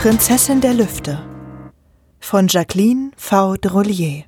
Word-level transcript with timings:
Prinzessin 0.00 0.62
der 0.62 0.72
Lüfte 0.72 1.20
von 2.20 2.48
Jacqueline 2.48 3.10
V. 3.18 3.56
Drollier 3.56 4.24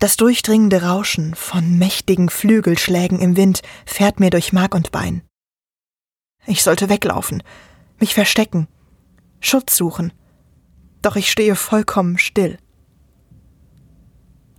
Das 0.00 0.16
durchdringende 0.16 0.82
Rauschen 0.82 1.36
von 1.36 1.78
mächtigen 1.78 2.30
Flügelschlägen 2.30 3.20
im 3.20 3.36
Wind 3.36 3.62
fährt 3.86 4.18
mir 4.18 4.30
durch 4.30 4.52
Mark 4.52 4.74
und 4.74 4.90
Bein. 4.90 5.22
Ich 6.46 6.64
sollte 6.64 6.88
weglaufen, 6.88 7.44
mich 8.00 8.12
verstecken, 8.14 8.66
Schutz 9.38 9.76
suchen, 9.76 10.12
doch 11.00 11.14
ich 11.14 11.30
stehe 11.30 11.54
vollkommen 11.54 12.18
still. 12.18 12.58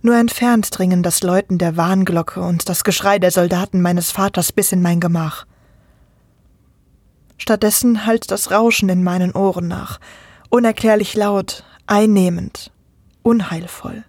Nur 0.00 0.16
entfernt 0.16 0.70
dringen 0.72 1.02
das 1.02 1.22
Läuten 1.22 1.58
der 1.58 1.76
Warnglocke 1.76 2.40
und 2.40 2.70
das 2.70 2.82
Geschrei 2.82 3.18
der 3.18 3.30
Soldaten 3.30 3.82
meines 3.82 4.10
Vaters 4.10 4.52
bis 4.52 4.72
in 4.72 4.80
mein 4.80 5.00
Gemach. 5.00 5.44
Stattdessen 7.38 8.06
hallt 8.06 8.30
das 8.30 8.50
Rauschen 8.50 8.88
in 8.88 9.04
meinen 9.04 9.32
Ohren 9.32 9.68
nach, 9.68 10.00
unerklärlich 10.50 11.14
laut, 11.14 11.64
einnehmend, 11.86 12.72
unheilvoll. 13.22 14.04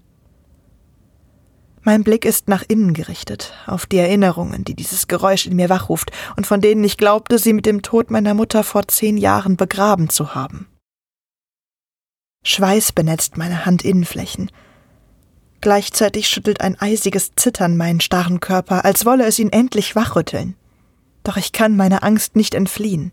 Mein 1.88 2.03
Blick 2.03 2.26
ist 2.26 2.50
nach 2.50 2.63
innen 2.67 2.94
gerichtet, 2.94 3.53
auf 3.66 3.86
die 3.86 3.98
Erinnerungen, 3.98 4.66
die 4.66 4.76
dieses 4.76 5.08
Geräusch 5.08 5.45
in 5.45 5.55
mir 5.55 5.70
wachruft 5.70 6.12
und 6.36 6.45
von 6.45 6.59
denen 6.59 6.84
ich 6.84 6.98
glaubte, 6.98 7.40
sie 7.40 7.53
mit 7.53 7.66
dem 7.66 7.81
Tod 7.81 8.12
meiner 8.12 8.34
Mutter 8.34 8.66
vor 8.66 8.88
zehn 8.90 9.16
Jahren 9.16 9.55
begraben 9.55 10.09
zu 10.09 10.36
haben. 10.36 10.67
Schweiß 12.44 12.91
benetzt 12.91 13.38
meine 13.38 13.66
Handinnenflächen. 13.66 14.52
Gleichzeitig 15.62 16.28
schüttelt 16.28 16.62
ein 16.62 16.80
eisiges 16.80 17.31
Zittern 17.36 17.78
meinen 17.78 18.02
starren 18.02 18.39
Körper, 18.41 18.86
als 18.86 19.06
wolle 19.06 19.25
es 19.25 19.39
ihn 19.39 19.53
endlich 19.53 19.95
wachrütteln. 19.95 20.56
Doch 21.23 21.38
ich 21.38 21.52
kann 21.52 21.75
meiner 21.75 22.03
Angst 22.03 22.36
nicht 22.36 22.53
entfliehen. 22.53 23.12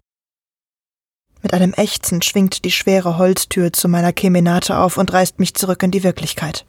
Mit 1.44 1.52
einem 1.52 1.74
Ächzen 1.74 2.22
schwingt 2.22 2.64
die 2.64 2.70
schwere 2.70 3.18
Holztür 3.18 3.70
zu 3.70 3.86
meiner 3.86 4.14
Kemenate 4.14 4.78
auf 4.78 4.96
und 4.96 5.12
reißt 5.12 5.38
mich 5.38 5.52
zurück 5.52 5.82
in 5.82 5.90
die 5.90 6.02
Wirklichkeit. 6.02 6.64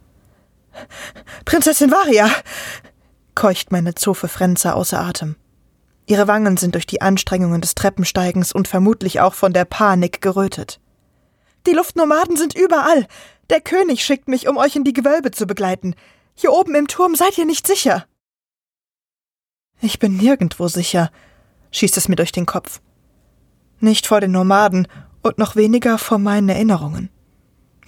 Prinzessin 1.45 1.91
Varia! 1.91 2.29
keucht 3.35 3.71
meine 3.71 3.95
Zofe 3.95 4.27
Frenza 4.27 4.73
außer 4.73 4.99
Atem. 4.99 5.37
Ihre 6.07 6.27
Wangen 6.27 6.57
sind 6.57 6.75
durch 6.75 6.85
die 6.85 7.01
Anstrengungen 7.01 7.61
des 7.61 7.73
Treppensteigens 7.75 8.51
und 8.51 8.67
vermutlich 8.67 9.21
auch 9.21 9.33
von 9.33 9.53
der 9.53 9.63
Panik 9.63 10.19
gerötet. 10.19 10.81
Die 11.67 11.73
Luftnomaden 11.73 12.35
sind 12.35 12.53
überall. 12.53 13.07
Der 13.49 13.61
König 13.61 14.03
schickt 14.03 14.27
mich, 14.27 14.49
um 14.49 14.57
euch 14.57 14.75
in 14.75 14.83
die 14.83 14.93
Gewölbe 14.93 15.31
zu 15.31 15.47
begleiten. 15.47 15.95
Hier 16.35 16.51
oben 16.51 16.75
im 16.75 16.89
Turm 16.89 17.15
seid 17.15 17.37
ihr 17.37 17.45
nicht 17.45 17.65
sicher. 17.65 18.05
Ich 19.79 19.99
bin 19.99 20.17
nirgendwo 20.17 20.67
sicher, 20.67 21.11
schießt 21.71 21.95
es 21.95 22.09
mir 22.09 22.17
durch 22.17 22.33
den 22.33 22.45
Kopf 22.45 22.81
nicht 23.79 24.07
vor 24.07 24.21
den 24.21 24.31
Nomaden 24.31 24.87
und 25.21 25.37
noch 25.37 25.55
weniger 25.55 25.97
vor 25.97 26.19
meinen 26.19 26.49
Erinnerungen. 26.49 27.09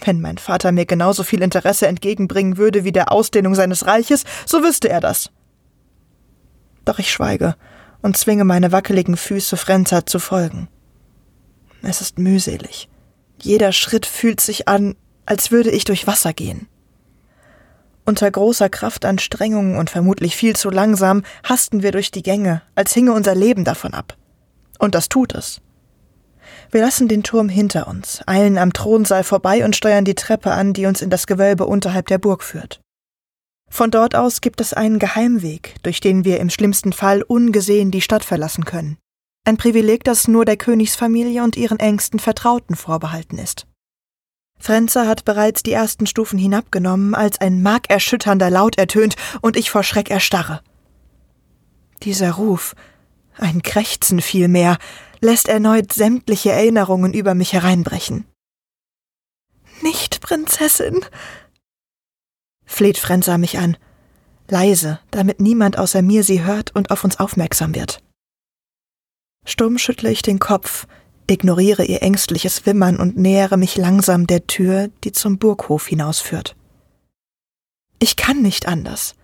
Wenn 0.03 0.21
mein 0.21 0.37
Vater 0.37 0.71
mir 0.71 0.85
genauso 0.85 1.23
viel 1.23 1.41
Interesse 1.41 1.87
entgegenbringen 1.87 2.57
würde 2.57 2.83
wie 2.83 2.91
der 2.91 3.11
Ausdehnung 3.11 3.55
seines 3.55 3.85
Reiches, 3.87 4.23
so 4.45 4.63
wüsste 4.63 4.89
er 4.89 5.01
das. 5.01 5.31
Doch 6.85 6.99
ich 6.99 7.11
schweige 7.11 7.55
und 8.01 8.15
zwinge 8.15 8.45
meine 8.45 8.71
wackeligen 8.71 9.17
Füße 9.17 9.57
Frenza 9.57 10.05
zu 10.05 10.19
folgen. 10.19 10.67
Es 11.81 12.01
ist 12.01 12.19
mühselig. 12.19 12.89
Jeder 13.41 13.71
Schritt 13.71 14.05
fühlt 14.05 14.41
sich 14.41 14.67
an, 14.67 14.95
als 15.25 15.51
würde 15.51 15.71
ich 15.71 15.83
durch 15.83 16.07
Wasser 16.07 16.33
gehen. 16.33 16.67
Unter 18.05 18.31
großer 18.31 18.69
Kraftanstrengung 18.69 19.77
und 19.77 19.89
vermutlich 19.89 20.35
viel 20.37 20.55
zu 20.55 20.69
langsam 20.69 21.23
hasten 21.43 21.83
wir 21.83 21.91
durch 21.91 22.09
die 22.09 22.23
Gänge, 22.23 22.61
als 22.73 22.93
hinge 22.93 23.11
unser 23.11 23.35
Leben 23.35 23.65
davon 23.65 23.93
ab. 23.93 24.15
Und 24.79 24.95
das 24.95 25.09
tut 25.09 25.35
es. 25.35 25.61
Wir 26.71 26.81
lassen 26.81 27.07
den 27.07 27.23
Turm 27.23 27.49
hinter 27.49 27.87
uns, 27.87 28.21
eilen 28.25 28.57
am 28.57 28.73
Thronsaal 28.73 29.23
vorbei 29.23 29.63
und 29.63 29.75
steuern 29.75 30.05
die 30.05 30.15
Treppe 30.15 30.51
an, 30.51 30.73
die 30.73 30.85
uns 30.85 31.01
in 31.01 31.09
das 31.09 31.27
Gewölbe 31.27 31.65
unterhalb 31.65 32.07
der 32.07 32.17
Burg 32.17 32.43
führt. 32.43 32.81
Von 33.69 33.91
dort 33.91 34.15
aus 34.15 34.41
gibt 34.41 34.61
es 34.61 34.73
einen 34.73 34.99
Geheimweg, 34.99 35.75
durch 35.83 35.99
den 35.99 36.25
wir 36.25 36.39
im 36.39 36.49
schlimmsten 36.49 36.93
Fall 36.93 37.21
ungesehen 37.21 37.91
die 37.91 38.01
Stadt 38.01 38.23
verlassen 38.23 38.65
können. 38.65 38.97
Ein 39.45 39.57
Privileg, 39.57 40.03
das 40.03 40.27
nur 40.27 40.45
der 40.45 40.57
Königsfamilie 40.57 41.43
und 41.43 41.55
ihren 41.55 41.79
engsten 41.79 42.19
Vertrauten 42.19 42.75
vorbehalten 42.75 43.37
ist. 43.37 43.65
Frenza 44.59 45.05
hat 45.05 45.23
bereits 45.23 45.63
die 45.63 45.71
ersten 45.71 46.07
Stufen 46.07 46.39
hinabgenommen, 46.39 47.15
als 47.15 47.39
ein 47.39 47.61
markerschütternder 47.61 48.49
Laut 48.49 48.77
ertönt 48.77 49.15
und 49.41 49.55
ich 49.55 49.69
vor 49.69 49.83
Schreck 49.83 50.09
erstarre. 50.09 50.61
Dieser 52.03 52.31
Ruf, 52.33 52.75
ein 53.37 53.61
Krächzen 53.61 54.21
vielmehr, 54.21 54.77
lässt 55.19 55.47
erneut 55.47 55.93
sämtliche 55.93 56.51
Erinnerungen 56.51 57.13
über 57.13 57.33
mich 57.33 57.53
hereinbrechen. 57.53 58.25
Nicht, 59.81 60.21
Prinzessin, 60.21 61.05
fleht 62.65 62.97
Frenza 62.97 63.37
mich 63.37 63.57
an, 63.57 63.77
leise, 64.47 64.99
damit 65.11 65.39
niemand 65.39 65.77
außer 65.77 66.01
mir 66.01 66.23
sie 66.23 66.43
hört 66.43 66.75
und 66.75 66.91
auf 66.91 67.03
uns 67.03 67.19
aufmerksam 67.19 67.75
wird. 67.75 68.01
Stumm 69.45 69.77
schüttle 69.77 70.11
ich 70.11 70.21
den 70.21 70.39
Kopf, 70.39 70.87
ignoriere 71.27 71.85
ihr 71.85 72.01
ängstliches 72.01 72.65
Wimmern 72.65 72.97
und 72.97 73.17
nähere 73.17 73.57
mich 73.57 73.77
langsam 73.77 74.27
der 74.27 74.47
Tür, 74.47 74.89
die 75.03 75.11
zum 75.11 75.37
Burghof 75.37 75.87
hinausführt. 75.87 76.55
Ich 77.99 78.15
kann 78.15 78.41
nicht 78.41 78.67
anders. 78.67 79.15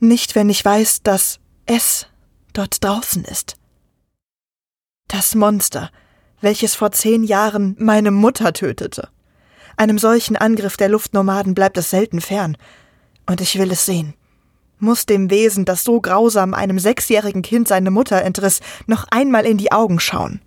Nicht, 0.00 0.34
wenn 0.34 0.50
ich 0.50 0.64
weiß, 0.64 1.02
dass 1.02 1.40
es 1.66 2.06
dort 2.52 2.82
draußen 2.82 3.24
ist. 3.24 3.56
Das 5.08 5.34
Monster, 5.34 5.90
welches 6.40 6.74
vor 6.74 6.92
zehn 6.92 7.24
Jahren 7.24 7.76
meine 7.78 8.10
Mutter 8.10 8.52
tötete. 8.52 9.08
Einem 9.76 9.98
solchen 9.98 10.36
Angriff 10.36 10.76
der 10.76 10.88
Luftnomaden 10.88 11.54
bleibt 11.54 11.76
es 11.78 11.90
selten 11.90 12.20
fern. 12.20 12.56
Und 13.26 13.40
ich 13.40 13.58
will 13.58 13.70
es 13.70 13.86
sehen. 13.86 14.14
Muss 14.78 15.06
dem 15.06 15.30
Wesen, 15.30 15.64
das 15.64 15.84
so 15.84 16.00
grausam 16.00 16.52
einem 16.52 16.78
sechsjährigen 16.78 17.42
Kind 17.42 17.68
seine 17.68 17.90
Mutter 17.90 18.22
entriss, 18.22 18.60
noch 18.86 19.06
einmal 19.10 19.46
in 19.46 19.56
die 19.56 19.72
Augen 19.72 19.98
schauen. 19.98 20.40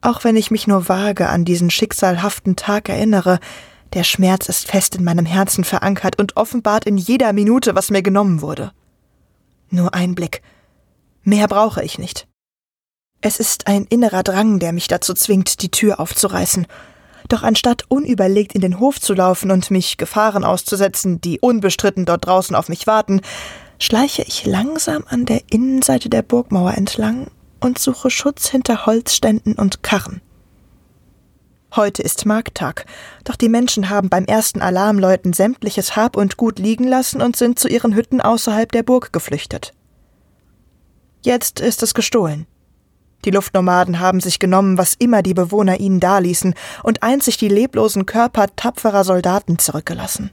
Auch 0.00 0.24
wenn 0.24 0.36
ich 0.36 0.50
mich 0.50 0.66
nur 0.66 0.88
vage 0.88 1.28
an 1.28 1.44
diesen 1.44 1.70
schicksalhaften 1.70 2.56
Tag 2.56 2.88
erinnere, 2.88 3.38
der 3.92 4.04
Schmerz 4.04 4.48
ist 4.48 4.66
fest 4.66 4.96
in 4.96 5.04
meinem 5.04 5.26
Herzen 5.26 5.64
verankert 5.64 6.18
und 6.18 6.36
offenbart 6.36 6.84
in 6.84 6.96
jeder 6.96 7.32
Minute, 7.32 7.74
was 7.74 7.90
mir 7.90 8.02
genommen 8.02 8.40
wurde. 8.40 8.72
Nur 9.70 9.94
ein 9.94 10.14
Blick. 10.14 10.42
Mehr 11.22 11.48
brauche 11.48 11.82
ich 11.82 11.98
nicht. 11.98 12.26
Es 13.26 13.40
ist 13.40 13.68
ein 13.68 13.86
innerer 13.86 14.22
Drang, 14.22 14.58
der 14.58 14.74
mich 14.74 14.86
dazu 14.86 15.14
zwingt, 15.14 15.62
die 15.62 15.70
Tür 15.70 15.98
aufzureißen. 15.98 16.66
Doch 17.30 17.42
anstatt 17.42 17.84
unüberlegt 17.88 18.54
in 18.54 18.60
den 18.60 18.78
Hof 18.78 19.00
zu 19.00 19.14
laufen 19.14 19.50
und 19.50 19.70
mich 19.70 19.96
Gefahren 19.96 20.44
auszusetzen, 20.44 21.22
die 21.22 21.40
unbestritten 21.40 22.04
dort 22.04 22.26
draußen 22.26 22.54
auf 22.54 22.68
mich 22.68 22.86
warten, 22.86 23.22
schleiche 23.78 24.20
ich 24.24 24.44
langsam 24.44 25.04
an 25.08 25.24
der 25.24 25.40
Innenseite 25.48 26.10
der 26.10 26.20
Burgmauer 26.20 26.74
entlang 26.74 27.28
und 27.60 27.78
suche 27.78 28.10
Schutz 28.10 28.50
hinter 28.50 28.84
Holzständen 28.84 29.54
und 29.54 29.82
Karren. 29.82 30.20
Heute 31.74 32.02
ist 32.02 32.26
Markttag, 32.26 32.84
doch 33.24 33.36
die 33.36 33.48
Menschen 33.48 33.88
haben 33.88 34.10
beim 34.10 34.26
ersten 34.26 34.60
Alarmläuten 34.60 35.32
sämtliches 35.32 35.96
Hab 35.96 36.18
und 36.18 36.36
Gut 36.36 36.58
liegen 36.58 36.86
lassen 36.86 37.22
und 37.22 37.36
sind 37.36 37.58
zu 37.58 37.68
ihren 37.68 37.94
Hütten 37.94 38.20
außerhalb 38.20 38.70
der 38.70 38.82
Burg 38.82 39.14
geflüchtet. 39.14 39.72
Jetzt 41.22 41.60
ist 41.60 41.82
es 41.82 41.94
gestohlen. 41.94 42.46
Die 43.24 43.30
Luftnomaden 43.30 44.00
haben 44.00 44.20
sich 44.20 44.38
genommen, 44.38 44.76
was 44.76 44.94
immer 44.94 45.22
die 45.22 45.34
Bewohner 45.34 45.80
ihnen 45.80 46.00
daließen, 46.00 46.54
und 46.82 47.02
einzig 47.02 47.38
die 47.38 47.48
leblosen 47.48 48.06
Körper 48.06 48.46
tapferer 48.54 49.04
Soldaten 49.04 49.58
zurückgelassen. 49.58 50.30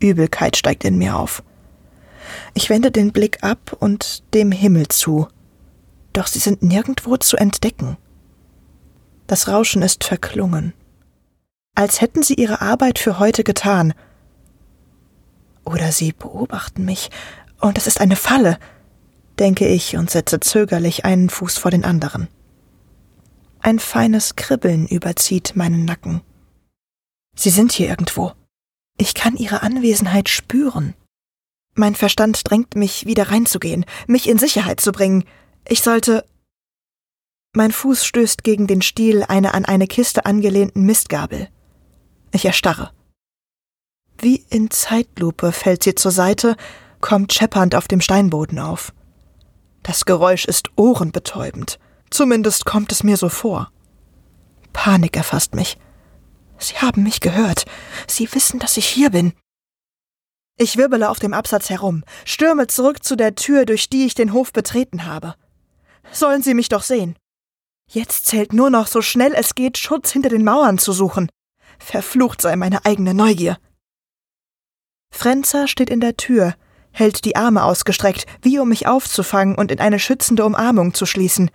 Übelkeit 0.00 0.56
steigt 0.56 0.84
in 0.84 0.98
mir 0.98 1.16
auf. 1.16 1.42
Ich 2.54 2.70
wende 2.70 2.90
den 2.90 3.12
Blick 3.12 3.42
ab 3.42 3.76
und 3.78 4.22
dem 4.34 4.50
Himmel 4.52 4.88
zu, 4.88 5.28
doch 6.12 6.26
sie 6.26 6.38
sind 6.38 6.62
nirgendwo 6.62 7.16
zu 7.16 7.36
entdecken. 7.36 7.96
Das 9.26 9.48
Rauschen 9.48 9.82
ist 9.82 10.04
verklungen, 10.04 10.72
als 11.74 12.00
hätten 12.00 12.22
sie 12.22 12.34
ihre 12.34 12.60
Arbeit 12.60 12.98
für 12.98 13.18
heute 13.18 13.44
getan. 13.44 13.94
Oder 15.64 15.92
sie 15.92 16.12
beobachten 16.12 16.84
mich, 16.84 17.10
und 17.60 17.78
es 17.78 17.86
ist 17.86 18.00
eine 18.00 18.16
Falle, 18.16 18.58
denke 19.40 19.66
ich 19.66 19.96
und 19.96 20.10
setze 20.10 20.38
zögerlich 20.38 21.04
einen 21.04 21.30
Fuß 21.30 21.58
vor 21.58 21.70
den 21.70 21.84
anderen. 21.84 22.28
Ein 23.58 23.78
feines 23.78 24.36
Kribbeln 24.36 24.86
überzieht 24.86 25.56
meinen 25.56 25.84
Nacken. 25.84 26.20
Sie 27.34 27.50
sind 27.50 27.72
hier 27.72 27.88
irgendwo. 27.88 28.32
Ich 28.96 29.14
kann 29.14 29.36
ihre 29.36 29.62
Anwesenheit 29.62 30.28
spüren. 30.28 30.94
Mein 31.74 31.94
Verstand 31.94 32.48
drängt 32.48 32.76
mich, 32.76 33.06
wieder 33.06 33.30
reinzugehen, 33.30 33.86
mich 34.06 34.28
in 34.28 34.38
Sicherheit 34.38 34.80
zu 34.80 34.92
bringen. 34.92 35.24
Ich 35.66 35.82
sollte. 35.82 36.24
Mein 37.54 37.72
Fuß 37.72 38.04
stößt 38.04 38.44
gegen 38.44 38.66
den 38.66 38.82
Stiel 38.82 39.22
einer 39.24 39.54
an 39.54 39.64
eine 39.64 39.86
Kiste 39.86 40.26
angelehnten 40.26 40.84
Mistgabel. 40.84 41.48
Ich 42.32 42.44
erstarre. 42.44 42.92
Wie 44.18 44.44
in 44.50 44.70
Zeitlupe 44.70 45.52
fällt 45.52 45.82
sie 45.82 45.94
zur 45.94 46.10
Seite, 46.10 46.56
kommt 47.00 47.32
scheppernd 47.32 47.74
auf 47.74 47.88
dem 47.88 48.00
Steinboden 48.00 48.58
auf. 48.58 48.92
Das 49.82 50.04
Geräusch 50.04 50.44
ist 50.44 50.70
ohrenbetäubend, 50.76 51.78
Zumindest 52.10 52.64
kommt 52.64 52.90
es 52.92 53.02
mir 53.02 53.16
so 53.16 53.28
vor. 53.28 53.70
Panik 54.72 55.16
erfasst 55.16 55.54
mich. 55.54 55.78
Sie 56.58 56.76
haben 56.76 57.04
mich 57.04 57.20
gehört. 57.20 57.64
Sie 58.06 58.32
wissen, 58.34 58.58
dass 58.58 58.76
ich 58.76 58.86
hier 58.86 59.10
bin. 59.10 59.32
Ich 60.58 60.76
wirbele 60.76 61.08
auf 61.08 61.18
dem 61.18 61.32
Absatz 61.32 61.70
herum, 61.70 62.04
stürme 62.26 62.66
zurück 62.66 63.02
zu 63.02 63.16
der 63.16 63.34
Tür, 63.34 63.64
durch 63.64 63.88
die 63.88 64.04
ich 64.04 64.14
den 64.14 64.32
Hof 64.32 64.52
betreten 64.52 65.06
habe. 65.06 65.36
Sollen 66.12 66.42
Sie 66.42 66.52
mich 66.52 66.68
doch 66.68 66.82
sehen. 66.82 67.16
Jetzt 67.88 68.26
zählt 68.26 68.52
nur 68.52 68.68
noch, 68.68 68.86
so 68.86 69.00
schnell 69.00 69.32
es 69.34 69.54
geht, 69.54 69.78
Schutz 69.78 70.10
hinter 70.12 70.28
den 70.28 70.44
Mauern 70.44 70.78
zu 70.78 70.92
suchen. 70.92 71.30
Verflucht 71.78 72.42
sei 72.42 72.56
meine 72.56 72.84
eigene 72.84 73.14
Neugier. 73.14 73.58
Frenzer 75.12 75.66
steht 75.66 75.88
in 75.88 76.00
der 76.00 76.16
Tür, 76.16 76.54
hält 76.92 77.24
die 77.24 77.36
Arme 77.36 77.64
ausgestreckt, 77.64 78.26
wie 78.42 78.58
um 78.58 78.68
mich 78.68 78.86
aufzufangen 78.86 79.54
und 79.54 79.70
in 79.70 79.80
eine 79.80 79.98
schützende 79.98 80.44
Umarmung 80.44 80.94
zu 80.94 81.06
schließen. 81.06 81.50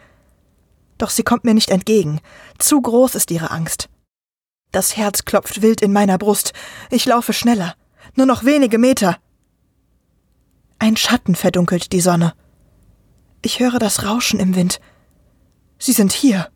Doch 0.97 1.09
sie 1.09 1.23
kommt 1.23 1.43
mir 1.43 1.53
nicht 1.53 1.69
entgegen. 1.69 2.21
Zu 2.57 2.81
groß 2.81 3.15
ist 3.15 3.31
ihre 3.31 3.51
Angst. 3.51 3.89
Das 4.71 4.97
Herz 4.97 5.25
klopft 5.25 5.61
wild 5.61 5.81
in 5.81 5.93
meiner 5.93 6.17
Brust. 6.17 6.53
Ich 6.89 7.05
laufe 7.05 7.33
schneller. 7.33 7.75
Nur 8.15 8.25
noch 8.25 8.43
wenige 8.43 8.77
Meter. 8.77 9.17
Ein 10.79 10.97
Schatten 10.97 11.35
verdunkelt 11.35 11.91
die 11.91 12.01
Sonne. 12.01 12.33
Ich 13.41 13.59
höre 13.59 13.79
das 13.79 14.05
Rauschen 14.05 14.39
im 14.39 14.55
Wind. 14.55 14.79
Sie 15.77 15.91
sind 15.91 16.11
hier. 16.11 16.49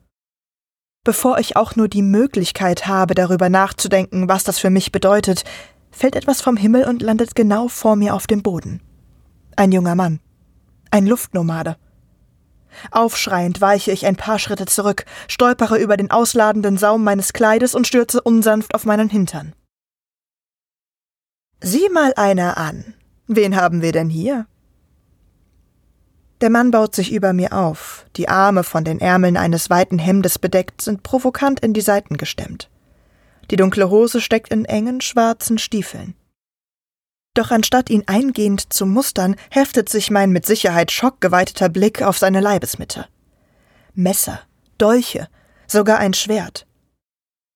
Bevor 1.04 1.40
ich 1.40 1.56
auch 1.56 1.76
nur 1.76 1.88
die 1.88 2.02
Möglichkeit 2.02 2.88
habe, 2.88 3.16
darüber 3.16 3.50
nachzudenken, 3.50 4.28
was 4.28 4.44
das 4.44 4.60
für 4.60 4.70
mich 4.70 4.92
bedeutet, 4.92 5.44
fällt 5.92 6.16
etwas 6.16 6.42
vom 6.42 6.58
Himmel 6.58 6.86
und 6.86 7.02
landet 7.02 7.36
genau 7.36 7.68
vor 7.68 7.96
mir 7.96 8.14
auf 8.16 8.28
dem 8.28 8.42
Boden. 8.42 8.82
Ein 9.56 9.72
junger 9.72 9.96
Mann. 9.96 10.20
Ein 10.92 11.06
Luftnomade. 11.06 11.78
Aufschreiend 12.92 13.62
weiche 13.62 13.92
ich 13.92 14.06
ein 14.06 14.16
paar 14.16 14.40
Schritte 14.40 14.66
zurück, 14.66 15.06
stolpere 15.28 15.78
über 15.78 15.98
den 15.98 16.12
ausladenden 16.12 16.78
Saum 16.78 17.04
meines 17.04 17.34
Kleides 17.34 17.76
und 17.76 17.88
stürze 17.88 18.22
unsanft 18.22 18.76
auf 18.76 18.86
meinen 18.86 19.10
Hintern. 19.10 19.54
Sieh 21.62 21.90
mal 21.90 22.14
einer 22.16 22.58
an. 22.58 22.94
Wen 23.28 23.56
haben 23.56 23.82
wir 23.82 23.92
denn 23.92 24.10
hier? 24.10 24.48
Der 26.42 26.50
Mann 26.50 26.72
baut 26.72 26.96
sich 26.96 27.12
über 27.12 27.34
mir 27.34 27.52
auf, 27.52 28.06
die 28.16 28.30
Arme 28.30 28.64
von 28.64 28.86
den 28.86 29.02
Ärmeln 29.02 29.36
eines 29.36 29.70
weiten 29.70 30.00
Hemdes 30.00 30.40
bedeckt 30.40 30.82
sind 30.82 31.04
provokant 31.04 31.60
in 31.60 31.74
die 31.74 31.82
Seiten 31.82 32.16
gestemmt. 32.16 32.70
Die 33.52 33.56
dunkle 33.56 33.90
Hose 33.90 34.22
steckt 34.22 34.52
in 34.52 34.66
engen 34.66 35.02
schwarzen 35.02 35.58
Stiefeln. 35.58 36.16
Doch 37.34 37.52
anstatt 37.52 37.90
ihn 37.90 38.04
eingehend 38.08 38.74
zu 38.74 38.86
mustern, 38.86 39.36
heftet 39.50 39.90
sich 39.90 40.12
mein 40.12 40.32
mit 40.32 40.46
Sicherheit 40.46 40.92
schockgeweiteter 40.92 41.70
Blick 41.70 42.02
auf 42.02 42.18
seine 42.18 42.42
Leibesmitte. 42.42 43.08
Messer, 43.94 44.42
Dolche, 44.78 45.28
sogar 45.68 46.00
ein 46.00 46.14
Schwert. 46.14 46.66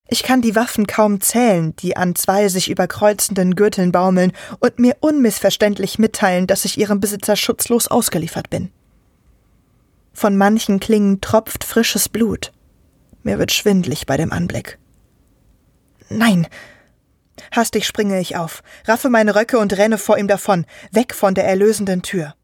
Ich 0.07 0.23
kann 0.23 0.41
die 0.41 0.55
Waffen 0.55 0.85
kaum 0.85 1.21
zählen, 1.21 1.75
die 1.77 1.97
an 1.97 2.15
zwei 2.15 2.47
sich 2.49 2.69
überkreuzenden 2.69 3.55
Gürteln 3.55 3.91
baumeln 3.91 4.33
und 4.59 4.77
mir 4.77 4.97
unmissverständlich 4.99 5.97
mitteilen, 5.97 6.45
dass 6.45 6.65
ich 6.65 6.77
ihrem 6.77 6.99
Besitzer 6.99 7.35
schutzlos 7.35 7.87
ausgeliefert 7.87 8.49
bin. 8.49 8.71
Von 10.13 10.37
manchen 10.37 10.79
Klingen 10.79 11.21
tropft 11.21 11.63
frisches 11.63 12.09
Blut. 12.09 12.51
Mir 13.23 13.39
wird 13.39 13.51
schwindlig 13.51 14.05
bei 14.05 14.17
dem 14.17 14.31
Anblick. 14.31 14.77
Nein! 16.09 16.47
Hastig 17.51 17.85
springe 17.85 18.19
ich 18.19 18.35
auf, 18.35 18.63
raffe 18.85 19.09
meine 19.09 19.35
Röcke 19.35 19.57
und 19.57 19.73
renne 19.77 19.97
vor 19.97 20.17
ihm 20.17 20.27
davon, 20.27 20.65
weg 20.91 21.13
von 21.13 21.33
der 21.33 21.45
erlösenden 21.45 22.01
Tür. 22.01 22.35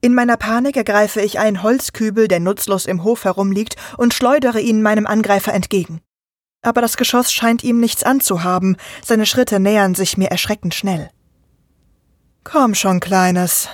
In 0.00 0.14
meiner 0.14 0.36
Panik 0.36 0.76
ergreife 0.76 1.20
ich 1.20 1.38
einen 1.38 1.62
Holzkübel, 1.62 2.28
der 2.28 2.40
nutzlos 2.40 2.86
im 2.86 3.02
Hof 3.02 3.24
herumliegt, 3.24 3.76
und 3.96 4.14
schleudere 4.14 4.60
ihn 4.60 4.80
meinem 4.80 5.06
Angreifer 5.06 5.52
entgegen 5.52 6.00
aber 6.62 6.80
das 6.80 6.96
Geschoss 6.96 7.32
scheint 7.32 7.64
ihm 7.64 7.80
nichts 7.80 8.02
anzuhaben, 8.02 8.76
seine 9.04 9.26
Schritte 9.26 9.60
nähern 9.60 9.94
sich 9.94 10.16
mir 10.16 10.30
erschreckend 10.30 10.74
schnell. 10.74 11.10
Komm 12.44 12.74
schon, 12.74 13.00
Kleines, 13.00 13.68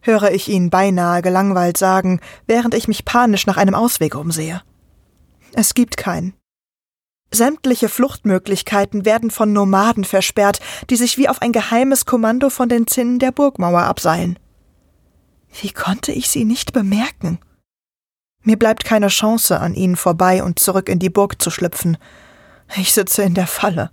höre 0.00 0.30
ich 0.30 0.48
ihn 0.48 0.70
beinahe 0.70 1.22
gelangweilt 1.22 1.76
sagen, 1.76 2.20
während 2.46 2.74
ich 2.74 2.88
mich 2.88 3.04
panisch 3.04 3.46
nach 3.46 3.56
einem 3.56 3.74
Ausweg 3.74 4.14
umsehe. 4.14 4.62
Es 5.52 5.74
gibt 5.74 5.96
keinen. 5.96 6.34
Sämtliche 7.34 7.88
Fluchtmöglichkeiten 7.88 9.04
werden 9.04 9.30
von 9.30 9.52
Nomaden 9.52 10.04
versperrt, 10.04 10.60
die 10.88 10.96
sich 10.96 11.18
wie 11.18 11.28
auf 11.28 11.42
ein 11.42 11.52
geheimes 11.52 12.06
Kommando 12.06 12.48
von 12.48 12.68
den 12.68 12.86
Zinnen 12.86 13.18
der 13.18 13.32
Burgmauer 13.32 13.82
abseilen. 13.82 14.38
Wie 15.60 15.70
konnte 15.70 16.12
ich 16.12 16.30
sie 16.30 16.44
nicht 16.44 16.72
bemerken? 16.72 17.38
Mir 18.42 18.58
bleibt 18.58 18.84
keine 18.84 19.08
Chance, 19.08 19.58
an 19.58 19.74
ihnen 19.74 19.96
vorbei 19.96 20.42
und 20.42 20.58
zurück 20.58 20.88
in 20.88 20.98
die 20.98 21.10
Burg 21.10 21.40
zu 21.40 21.50
schlüpfen. 21.50 21.96
Ich 22.76 22.92
sitze 22.92 23.22
in 23.22 23.34
der 23.34 23.46
Falle. 23.46 23.90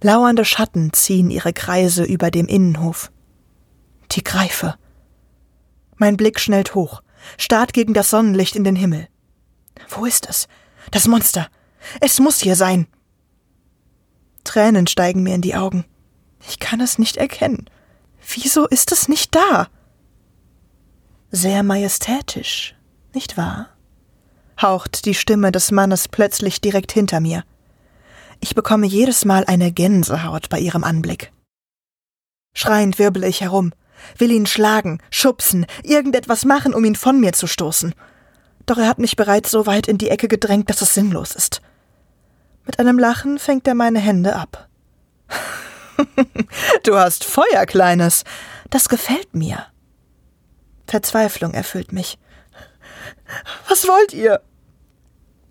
Lauernde 0.00 0.44
Schatten 0.44 0.92
ziehen 0.92 1.30
ihre 1.30 1.52
Kreise 1.52 2.04
über 2.04 2.30
dem 2.30 2.46
Innenhof. 2.46 3.10
Die 4.12 4.22
Greife. 4.22 4.76
Mein 5.96 6.16
Blick 6.16 6.38
schnellt 6.38 6.74
hoch, 6.76 7.02
starrt 7.36 7.72
gegen 7.72 7.94
das 7.94 8.10
Sonnenlicht 8.10 8.54
in 8.54 8.62
den 8.62 8.76
Himmel. 8.76 9.08
Wo 9.88 10.04
ist 10.04 10.28
es? 10.28 10.46
Das 10.90 11.06
Monster. 11.06 11.48
Es 12.00 12.18
muss 12.18 12.40
hier 12.40 12.56
sein. 12.56 12.86
Tränen 14.44 14.86
steigen 14.86 15.22
mir 15.22 15.34
in 15.34 15.42
die 15.42 15.54
Augen. 15.54 15.84
Ich 16.46 16.58
kann 16.58 16.80
es 16.80 16.98
nicht 16.98 17.16
erkennen. 17.16 17.68
Wieso 18.34 18.66
ist 18.66 18.92
es 18.92 19.08
nicht 19.08 19.34
da? 19.34 19.68
Sehr 21.30 21.62
majestätisch, 21.62 22.74
nicht 23.14 23.36
wahr? 23.36 23.68
haucht 24.60 25.04
die 25.04 25.14
Stimme 25.14 25.52
des 25.52 25.70
Mannes 25.70 26.08
plötzlich 26.08 26.60
direkt 26.60 26.92
hinter 26.92 27.20
mir. 27.20 27.44
Ich 28.40 28.54
bekomme 28.54 28.86
jedes 28.86 29.24
Mal 29.24 29.44
eine 29.44 29.72
Gänsehaut 29.72 30.48
bei 30.48 30.58
ihrem 30.58 30.84
Anblick. 30.84 31.32
Schreiend 32.54 32.98
wirbele 32.98 33.28
ich 33.28 33.40
herum, 33.40 33.72
will 34.16 34.30
ihn 34.32 34.46
schlagen, 34.46 35.00
schubsen, 35.10 35.66
irgendetwas 35.82 36.44
machen, 36.44 36.74
um 36.74 36.84
ihn 36.84 36.96
von 36.96 37.20
mir 37.20 37.32
zu 37.32 37.46
stoßen. 37.46 37.94
Doch 38.68 38.76
er 38.76 38.86
hat 38.86 38.98
mich 38.98 39.16
bereits 39.16 39.50
so 39.50 39.64
weit 39.64 39.88
in 39.88 39.96
die 39.96 40.10
Ecke 40.10 40.28
gedrängt, 40.28 40.68
dass 40.68 40.82
es 40.82 40.92
sinnlos 40.92 41.34
ist. 41.34 41.62
Mit 42.66 42.78
einem 42.78 42.98
Lachen 42.98 43.38
fängt 43.38 43.66
er 43.66 43.74
meine 43.74 43.98
Hände 43.98 44.36
ab. 44.36 44.68
du 46.82 46.98
hast 46.98 47.24
Feuer, 47.24 47.64
Kleines. 47.64 48.24
Das 48.68 48.90
gefällt 48.90 49.34
mir. 49.34 49.64
Verzweiflung 50.86 51.54
erfüllt 51.54 51.92
mich. 51.92 52.18
Was 53.70 53.88
wollt 53.88 54.12
ihr? 54.12 54.42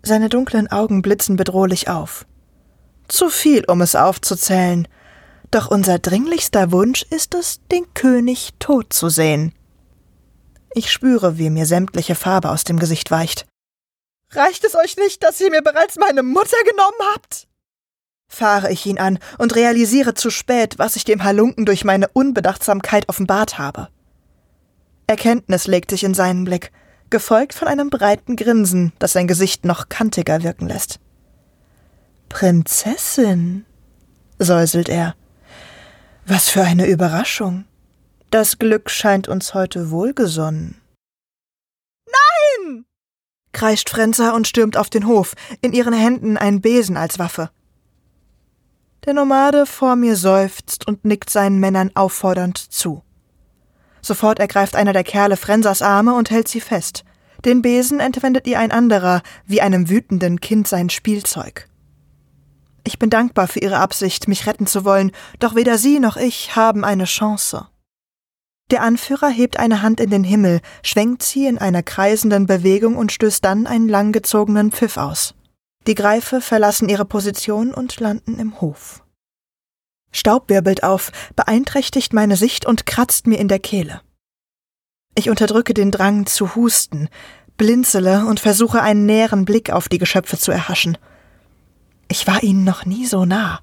Seine 0.04 0.28
dunklen 0.28 0.70
Augen 0.70 1.02
blitzen 1.02 1.34
bedrohlich 1.34 1.88
auf. 1.88 2.24
Zu 3.08 3.30
viel, 3.30 3.64
um 3.64 3.80
es 3.80 3.96
aufzuzählen. 3.96 4.86
Doch 5.50 5.72
unser 5.72 5.98
dringlichster 5.98 6.70
Wunsch 6.70 7.02
ist 7.10 7.34
es, 7.34 7.58
den 7.72 7.92
König 7.94 8.50
tot 8.60 8.92
zu 8.92 9.08
sehen. 9.08 9.54
Ich 10.74 10.90
spüre, 10.90 11.38
wie 11.38 11.50
mir 11.50 11.66
sämtliche 11.66 12.14
Farbe 12.14 12.50
aus 12.50 12.64
dem 12.64 12.78
Gesicht 12.78 13.10
weicht. 13.10 13.46
Reicht 14.30 14.64
es 14.64 14.74
euch 14.74 14.96
nicht, 14.96 15.22
dass 15.22 15.40
ihr 15.40 15.50
mir 15.50 15.62
bereits 15.62 15.96
meine 15.96 16.22
Mutter 16.22 16.56
genommen 16.64 17.14
habt? 17.14 17.48
Fahre 18.28 18.70
ich 18.70 18.84
ihn 18.84 18.98
an 18.98 19.18
und 19.38 19.56
realisiere 19.56 20.12
zu 20.12 20.30
spät, 20.30 20.78
was 20.78 20.96
ich 20.96 21.04
dem 21.04 21.24
Halunken 21.24 21.64
durch 21.64 21.84
meine 21.84 22.08
Unbedachtsamkeit 22.08 23.08
offenbart 23.08 23.58
habe. 23.58 23.88
Erkenntnis 25.06 25.66
legt 25.66 25.90
sich 25.90 26.04
in 26.04 26.12
seinen 26.12 26.44
Blick, 26.44 26.70
gefolgt 27.08 27.54
von 27.54 27.68
einem 27.68 27.88
breiten 27.88 28.36
Grinsen, 28.36 28.92
das 28.98 29.14
sein 29.14 29.26
Gesicht 29.26 29.64
noch 29.64 29.88
kantiger 29.88 30.42
wirken 30.42 30.68
lässt. 30.68 31.00
Prinzessin, 32.28 33.64
säuselt 34.38 34.90
er. 34.90 35.14
Was 36.26 36.50
für 36.50 36.62
eine 36.62 36.86
Überraschung. 36.86 37.64
Das 38.30 38.58
Glück 38.58 38.90
scheint 38.90 39.26
uns 39.26 39.54
heute 39.54 39.90
wohlgesonnen. 39.90 40.78
Nein! 42.06 42.84
kreischt 43.52 43.88
Frenzer 43.88 44.34
und 44.34 44.46
stürmt 44.46 44.76
auf 44.76 44.90
den 44.90 45.06
Hof, 45.06 45.34
in 45.62 45.72
ihren 45.72 45.94
Händen 45.94 46.36
ein 46.36 46.60
Besen 46.60 46.98
als 46.98 47.18
Waffe. 47.18 47.50
Der 49.06 49.14
Nomade 49.14 49.64
vor 49.64 49.96
mir 49.96 50.14
seufzt 50.14 50.86
und 50.86 51.06
nickt 51.06 51.30
seinen 51.30 51.58
Männern 51.58 51.90
auffordernd 51.94 52.58
zu. 52.58 53.02
Sofort 54.02 54.40
ergreift 54.40 54.76
einer 54.76 54.92
der 54.92 55.04
Kerle 55.04 55.38
Frensers 55.38 55.80
Arme 55.80 56.12
und 56.12 56.30
hält 56.30 56.48
sie 56.48 56.60
fest. 56.60 57.04
Den 57.46 57.62
Besen 57.62 57.98
entwendet 57.98 58.46
ihr 58.46 58.58
ein 58.58 58.72
anderer, 58.72 59.22
wie 59.46 59.62
einem 59.62 59.88
wütenden 59.88 60.40
Kind 60.40 60.68
sein 60.68 60.90
Spielzeug. 60.90 61.66
Ich 62.84 62.98
bin 62.98 63.08
dankbar 63.08 63.48
für 63.48 63.60
ihre 63.60 63.78
Absicht, 63.78 64.28
mich 64.28 64.46
retten 64.46 64.66
zu 64.66 64.84
wollen, 64.84 65.12
doch 65.38 65.54
weder 65.54 65.78
sie 65.78 65.98
noch 65.98 66.18
ich 66.18 66.56
haben 66.56 66.84
eine 66.84 67.04
Chance. 67.04 67.68
Der 68.70 68.82
Anführer 68.82 69.28
hebt 69.28 69.58
eine 69.58 69.80
Hand 69.82 69.98
in 69.98 70.10
den 70.10 70.24
Himmel, 70.24 70.60
schwenkt 70.82 71.22
sie 71.22 71.46
in 71.46 71.58
einer 71.58 71.82
kreisenden 71.82 72.46
Bewegung 72.46 72.96
und 72.96 73.12
stößt 73.12 73.44
dann 73.44 73.66
einen 73.66 73.88
langgezogenen 73.88 74.72
Pfiff 74.72 74.98
aus. 74.98 75.34
Die 75.86 75.94
Greife 75.94 76.42
verlassen 76.42 76.90
ihre 76.90 77.06
Position 77.06 77.72
und 77.72 77.98
landen 77.98 78.38
im 78.38 78.60
Hof. 78.60 79.02
Staub 80.12 80.50
wirbelt 80.50 80.82
auf, 80.82 81.12
beeinträchtigt 81.34 82.12
meine 82.12 82.36
Sicht 82.36 82.66
und 82.66 82.84
kratzt 82.84 83.26
mir 83.26 83.38
in 83.38 83.48
der 83.48 83.58
Kehle. 83.58 84.02
Ich 85.14 85.30
unterdrücke 85.30 85.74
den 85.74 85.90
Drang 85.90 86.26
zu 86.26 86.54
husten, 86.54 87.08
blinzele 87.56 88.26
und 88.26 88.38
versuche 88.38 88.82
einen 88.82 89.06
näheren 89.06 89.44
Blick 89.44 89.70
auf 89.70 89.88
die 89.88 89.98
Geschöpfe 89.98 90.38
zu 90.38 90.52
erhaschen. 90.52 90.98
Ich 92.08 92.26
war 92.26 92.42
ihnen 92.42 92.64
noch 92.64 92.84
nie 92.84 93.06
so 93.06 93.24
nah. 93.24 93.60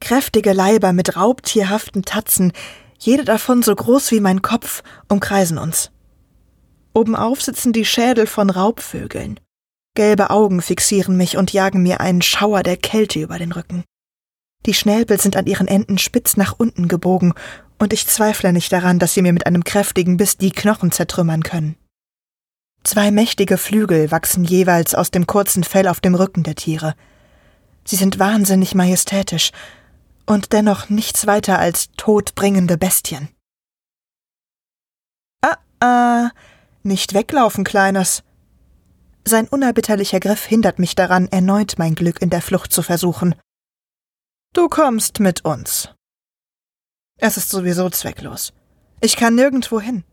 Kräftige 0.00 0.52
Leiber 0.52 0.92
mit 0.92 1.16
raubtierhaften 1.16 2.04
Tatzen, 2.04 2.52
jede 3.04 3.24
davon 3.24 3.62
so 3.62 3.74
groß 3.74 4.10
wie 4.12 4.20
mein 4.20 4.40
Kopf, 4.40 4.82
umkreisen 5.08 5.58
uns. 5.58 5.90
Obenauf 6.94 7.42
sitzen 7.42 7.72
die 7.72 7.84
Schädel 7.84 8.26
von 8.26 8.50
Raubvögeln. 8.50 9.40
Gelbe 9.94 10.30
Augen 10.30 10.62
fixieren 10.62 11.16
mich 11.16 11.36
und 11.36 11.52
jagen 11.52 11.82
mir 11.82 12.00
einen 12.00 12.22
Schauer 12.22 12.62
der 12.62 12.76
Kälte 12.76 13.20
über 13.20 13.38
den 13.38 13.52
Rücken. 13.52 13.84
Die 14.66 14.74
Schnäbel 14.74 15.20
sind 15.20 15.36
an 15.36 15.46
ihren 15.46 15.68
Enden 15.68 15.98
spitz 15.98 16.36
nach 16.36 16.54
unten 16.58 16.88
gebogen, 16.88 17.34
und 17.78 17.92
ich 17.92 18.06
zweifle 18.06 18.52
nicht 18.52 18.72
daran, 18.72 18.98
dass 18.98 19.12
sie 19.12 19.20
mir 19.20 19.32
mit 19.32 19.46
einem 19.46 19.64
kräftigen 19.64 20.16
Biss 20.16 20.38
die 20.38 20.52
Knochen 20.52 20.90
zertrümmern 20.90 21.42
können. 21.42 21.76
Zwei 22.84 23.10
mächtige 23.10 23.58
Flügel 23.58 24.10
wachsen 24.10 24.44
jeweils 24.44 24.94
aus 24.94 25.10
dem 25.10 25.26
kurzen 25.26 25.64
Fell 25.64 25.88
auf 25.88 26.00
dem 26.00 26.14
Rücken 26.14 26.44
der 26.44 26.54
Tiere. 26.54 26.94
Sie 27.84 27.96
sind 27.96 28.18
wahnsinnig 28.18 28.74
majestätisch 28.74 29.50
und 30.26 30.52
dennoch 30.52 30.88
nichts 30.88 31.26
weiter 31.26 31.58
als 31.58 31.90
todbringende 31.96 32.78
Bestien. 32.78 33.28
Ah, 35.42 35.58
ah, 35.80 36.30
nicht 36.82 37.14
weglaufen, 37.14 37.64
Kleines. 37.64 38.22
Sein 39.26 39.48
unerbitterlicher 39.48 40.20
Griff 40.20 40.44
hindert 40.44 40.78
mich 40.78 40.94
daran, 40.94 41.28
erneut 41.28 41.74
mein 41.78 41.94
Glück 41.94 42.20
in 42.20 42.30
der 42.30 42.42
Flucht 42.42 42.72
zu 42.72 42.82
versuchen. 42.82 43.34
Du 44.52 44.68
kommst 44.68 45.18
mit 45.20 45.44
uns. 45.44 45.88
Es 47.18 47.36
ist 47.36 47.48
sowieso 47.48 47.88
zwecklos. 47.90 48.52
Ich 49.00 49.16
kann 49.16 49.34
nirgendwo 49.34 49.80
hin. 49.80 50.04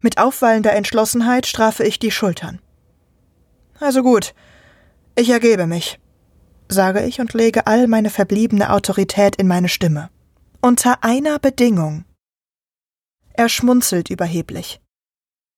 Mit 0.00 0.18
aufwallender 0.18 0.72
Entschlossenheit 0.74 1.46
strafe 1.46 1.84
ich 1.84 1.98
die 1.98 2.12
Schultern. 2.12 2.60
Also 3.80 4.02
gut, 4.02 4.34
ich 5.16 5.28
ergebe 5.30 5.66
mich, 5.66 5.98
sage 6.68 7.04
ich 7.04 7.20
und 7.20 7.34
lege 7.34 7.66
all 7.66 7.86
meine 7.88 8.10
verbliebene 8.10 8.70
Autorität 8.70 9.36
in 9.36 9.48
meine 9.48 9.68
Stimme. 9.68 10.10
Unter 10.60 11.04
einer 11.04 11.38
Bedingung. 11.38 12.04
Er 13.32 13.48
schmunzelt 13.48 14.10
überheblich. 14.10 14.80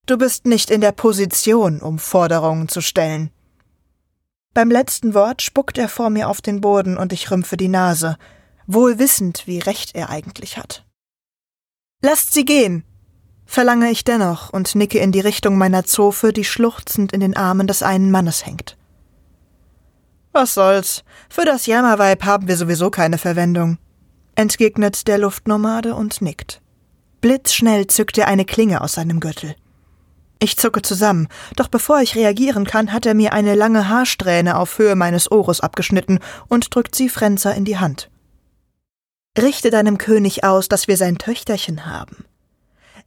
Du 0.07 0.19
bist 0.19 0.47
nicht 0.47 0.71
in 0.71 0.81
der 0.81 0.93
Position, 0.93 1.81
um 1.81 1.99
Forderungen 1.99 2.69
zu 2.69 2.81
stellen. 2.81 3.31
Beim 4.52 4.71
letzten 4.71 5.14
Wort 5.14 5.43
spuckt 5.43 5.79
er 5.79 5.88
vor 5.88 6.11
mir 6.11 6.29
auf 6.29 6.40
den 6.40 6.61
Boden 6.61 6.97
und 6.97 7.12
ich 7.12 7.31
rümpfe 7.31 7.57
die 7.57 7.69
Nase, 7.69 8.19
wohl 8.67 8.99
wissend, 8.99 9.47
wie 9.47 9.61
recht 9.61 9.95
er 9.95 10.11
eigentlich 10.11 10.59
hat. 10.59 10.85
Lasst 12.02 12.33
sie 12.33 12.45
gehen, 12.45 12.85
verlange 13.47 13.90
ich 13.90 14.05
dennoch 14.05 14.52
und 14.52 14.75
nicke 14.75 14.99
in 14.99 15.12
die 15.12 15.21
Richtung 15.21 15.57
meiner 15.57 15.85
Zofe, 15.85 16.33
die 16.33 16.45
schluchzend 16.45 17.12
in 17.12 17.21
den 17.21 17.37
Armen 17.37 17.67
des 17.67 17.83
einen 17.83 18.11
Mannes 18.11 18.45
hängt. 18.47 18.76
Was 20.32 20.54
soll's, 20.54 21.02
für 21.28 21.44
das 21.44 21.66
Jammerweib 21.66 22.25
haben 22.25 22.46
wir 22.46 22.56
sowieso 22.56 22.90
keine 22.90 23.18
Verwendung, 23.18 23.78
entgegnet 24.37 25.08
der 25.08 25.18
Luftnomade 25.18 25.94
und 25.94 26.22
nickt. 26.22 26.60
Blitzschnell 27.20 27.88
zückt 27.88 28.16
er 28.16 28.28
eine 28.28 28.44
Klinge 28.44 28.80
aus 28.80 28.92
seinem 28.94 29.20
Gürtel. 29.20 29.54
Ich 30.38 30.56
zucke 30.56 30.80
zusammen, 30.80 31.28
doch 31.56 31.68
bevor 31.68 32.00
ich 32.00 32.16
reagieren 32.16 32.64
kann, 32.64 32.92
hat 32.92 33.04
er 33.04 33.14
mir 33.14 33.34
eine 33.34 33.54
lange 33.54 33.88
Haarsträhne 33.88 34.56
auf 34.56 34.78
Höhe 34.78 34.96
meines 34.96 35.30
Ohres 35.30 35.60
abgeschnitten 35.60 36.18
und 36.49 36.75
drückt 36.75 36.94
sie 36.94 37.10
Frenzer 37.10 37.54
in 37.54 37.66
die 37.66 37.78
Hand. 37.78 38.10
Richte 39.38 39.70
deinem 39.70 39.99
König 39.99 40.42
aus, 40.44 40.68
dass 40.68 40.88
wir 40.88 40.96
sein 40.96 41.18
Töchterchen 41.18 41.84
haben. 41.84 42.25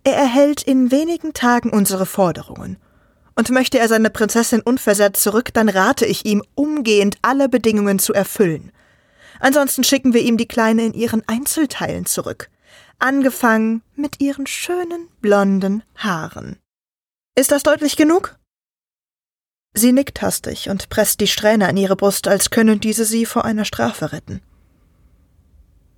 Er 0.03 0.15
erhält 0.15 0.61
in 0.61 0.91
wenigen 0.91 1.33
Tagen 1.33 1.71
unsere 1.71 2.05
Forderungen. 2.05 2.77
Und 3.35 3.49
möchte 3.49 3.79
er 3.79 3.87
seine 3.87 4.09
Prinzessin 4.09 4.61
unversehrt 4.61 5.17
zurück, 5.17 5.53
dann 5.53 5.69
rate 5.69 6.05
ich 6.05 6.25
ihm, 6.25 6.43
umgehend 6.55 7.17
alle 7.21 7.49
Bedingungen 7.49 7.99
zu 7.99 8.13
erfüllen. 8.13 8.71
Ansonsten 9.39 9.83
schicken 9.83 10.13
wir 10.13 10.21
ihm 10.21 10.37
die 10.37 10.47
Kleine 10.47 10.85
in 10.85 10.93
ihren 10.93 11.27
Einzelteilen 11.27 12.05
zurück. 12.05 12.49
Angefangen 12.99 13.81
mit 13.95 14.21
ihren 14.21 14.47
schönen 14.47 15.09
blonden 15.19 15.83
Haaren. 15.95 16.57
Ist 17.35 17.51
das 17.51 17.63
deutlich 17.63 17.97
genug? 17.97 18.37
Sie 19.73 19.91
nickt 19.91 20.21
hastig 20.21 20.69
und 20.69 20.89
presst 20.89 21.19
die 21.19 21.27
Strähne 21.27 21.67
an 21.67 21.77
ihre 21.77 21.95
Brust, 21.95 22.27
als 22.27 22.51
könne 22.51 22.77
diese 22.77 23.05
sie 23.05 23.25
vor 23.25 23.43
einer 23.43 23.65
Strafe 23.65 24.11
retten. 24.11 24.41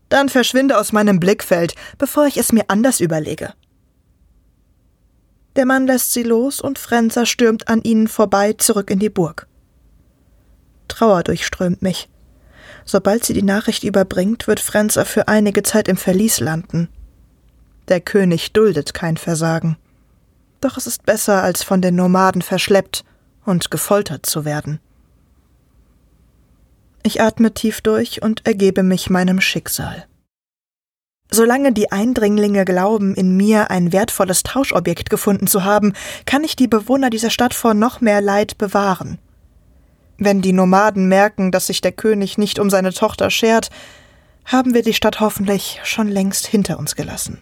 Dann 0.08 0.30
verschwinde 0.30 0.78
aus 0.78 0.94
meinem 0.94 1.20
Blickfeld, 1.20 1.76
bevor 1.98 2.26
ich 2.26 2.38
es 2.38 2.54
mir 2.54 2.66
anders 2.70 3.02
überlege. 3.02 3.54
Der 5.56 5.66
Mann 5.66 5.88
lässt 5.88 6.12
sie 6.12 6.24
los 6.24 6.60
und 6.60 6.80
Frenzer 6.80 7.26
stürmt 7.26 7.68
an 7.68 7.82
ihnen 7.82 8.08
vorbei 8.08 8.54
zurück 8.54 8.90
in 8.90 9.00
die 9.00 9.10
Burg. 9.10 9.48
Trauer 10.88 11.24
durchströmt 11.24 11.82
mich. 11.82 12.10
Sobald 12.84 13.26
sie 13.26 13.34
die 13.34 13.42
Nachricht 13.42 13.84
überbringt, 13.84 14.48
wird 14.48 14.60
Frenzer 14.60 15.06
für 15.06 15.28
einige 15.28 15.64
Zeit 15.64 15.88
im 15.88 15.98
Verlies 15.98 16.40
landen. 16.40 16.90
Der 17.88 18.02
König 18.02 18.54
duldet 18.54 18.94
kein 18.94 19.18
Versagen. 19.18 19.78
Doch 20.62 20.78
es 20.78 20.88
ist 20.88 21.06
besser, 21.06 21.44
als 21.44 21.64
von 21.64 21.82
den 21.82 21.96
Nomaden 21.96 22.42
verschleppt 22.42 23.04
und 23.46 23.72
gefoltert 23.72 24.26
zu 24.26 24.46
werden. 24.46 24.80
Ich 27.04 27.22
atme 27.22 27.54
tief 27.54 27.82
durch 27.82 28.22
und 28.24 28.46
ergebe 28.46 28.82
mich 28.82 29.10
meinem 29.10 29.40
Schicksal. 29.40 30.08
Solange 31.32 31.74
die 31.74 31.92
Eindringlinge 31.92 32.66
glauben, 32.66 33.16
in 33.16 33.36
mir 33.36 33.72
ein 33.72 33.92
wertvolles 33.92 34.44
Tauschobjekt 34.44 35.10
gefunden 35.10 35.48
zu 35.48 35.64
haben, 35.64 35.94
kann 36.26 36.44
ich 36.44 36.56
die 36.56 36.68
Bewohner 36.68 37.10
dieser 37.10 37.30
Stadt 37.30 37.54
vor 37.54 37.74
noch 37.74 38.00
mehr 38.00 38.22
Leid 38.22 38.58
bewahren. 38.58 39.18
Wenn 40.18 40.42
die 40.42 40.54
Nomaden 40.54 41.08
merken, 41.08 41.52
dass 41.52 41.68
sich 41.68 41.82
der 41.82 41.92
König 41.92 42.38
nicht 42.38 42.60
um 42.60 42.70
seine 42.70 42.94
Tochter 42.94 43.30
schert, 43.30 43.70
haben 44.46 44.74
wir 44.74 44.84
die 44.84 44.94
Stadt 44.94 45.20
hoffentlich 45.20 45.80
schon 45.84 46.08
längst 46.08 46.46
hinter 46.46 46.78
uns 46.78 46.96
gelassen. 46.96 47.42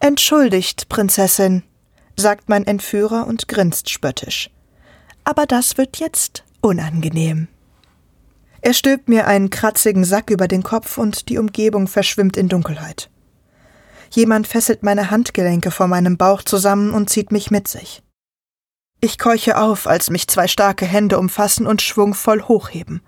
Entschuldigt, 0.00 0.88
Prinzessin, 0.88 1.62
sagt 2.16 2.48
mein 2.48 2.66
Entführer 2.66 3.26
und 3.26 3.48
grinst 3.48 3.90
spöttisch. 3.90 4.50
Aber 5.24 5.46
das 5.46 5.76
wird 5.76 5.98
jetzt 5.98 6.42
unangenehm. 6.62 7.48
Er 8.62 8.74
stülpt 8.74 9.08
mir 9.08 9.26
einen 9.26 9.50
kratzigen 9.50 10.04
Sack 10.04 10.30
über 10.30 10.46
den 10.46 10.62
Kopf 10.62 10.98
und 10.98 11.28
die 11.28 11.38
Umgebung 11.38 11.88
verschwimmt 11.88 12.36
in 12.36 12.48
Dunkelheit. 12.48 13.10
Jemand 14.10 14.46
fesselt 14.46 14.82
meine 14.82 15.10
Handgelenke 15.10 15.70
vor 15.70 15.86
meinem 15.86 16.16
Bauch 16.16 16.42
zusammen 16.42 16.92
und 16.92 17.08
zieht 17.08 17.32
mich 17.32 17.50
mit 17.50 17.68
sich. 17.68 18.02
Ich 19.00 19.18
keuche 19.18 19.56
auf, 19.56 19.86
als 19.86 20.10
mich 20.10 20.28
zwei 20.28 20.46
starke 20.46 20.84
Hände 20.84 21.18
umfassen 21.18 21.66
und 21.66 21.80
schwungvoll 21.80 22.42
hochheben. 22.42 23.00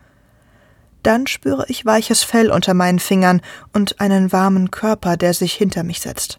Dann 1.02 1.26
spüre 1.26 1.66
ich 1.68 1.84
weiches 1.84 2.22
Fell 2.22 2.50
unter 2.50 2.72
meinen 2.72 3.00
Fingern 3.00 3.42
und 3.72 4.00
einen 4.00 4.32
warmen 4.32 4.70
Körper, 4.70 5.16
der 5.16 5.34
sich 5.34 5.52
hinter 5.52 5.82
mich 5.82 6.00
setzt. 6.00 6.38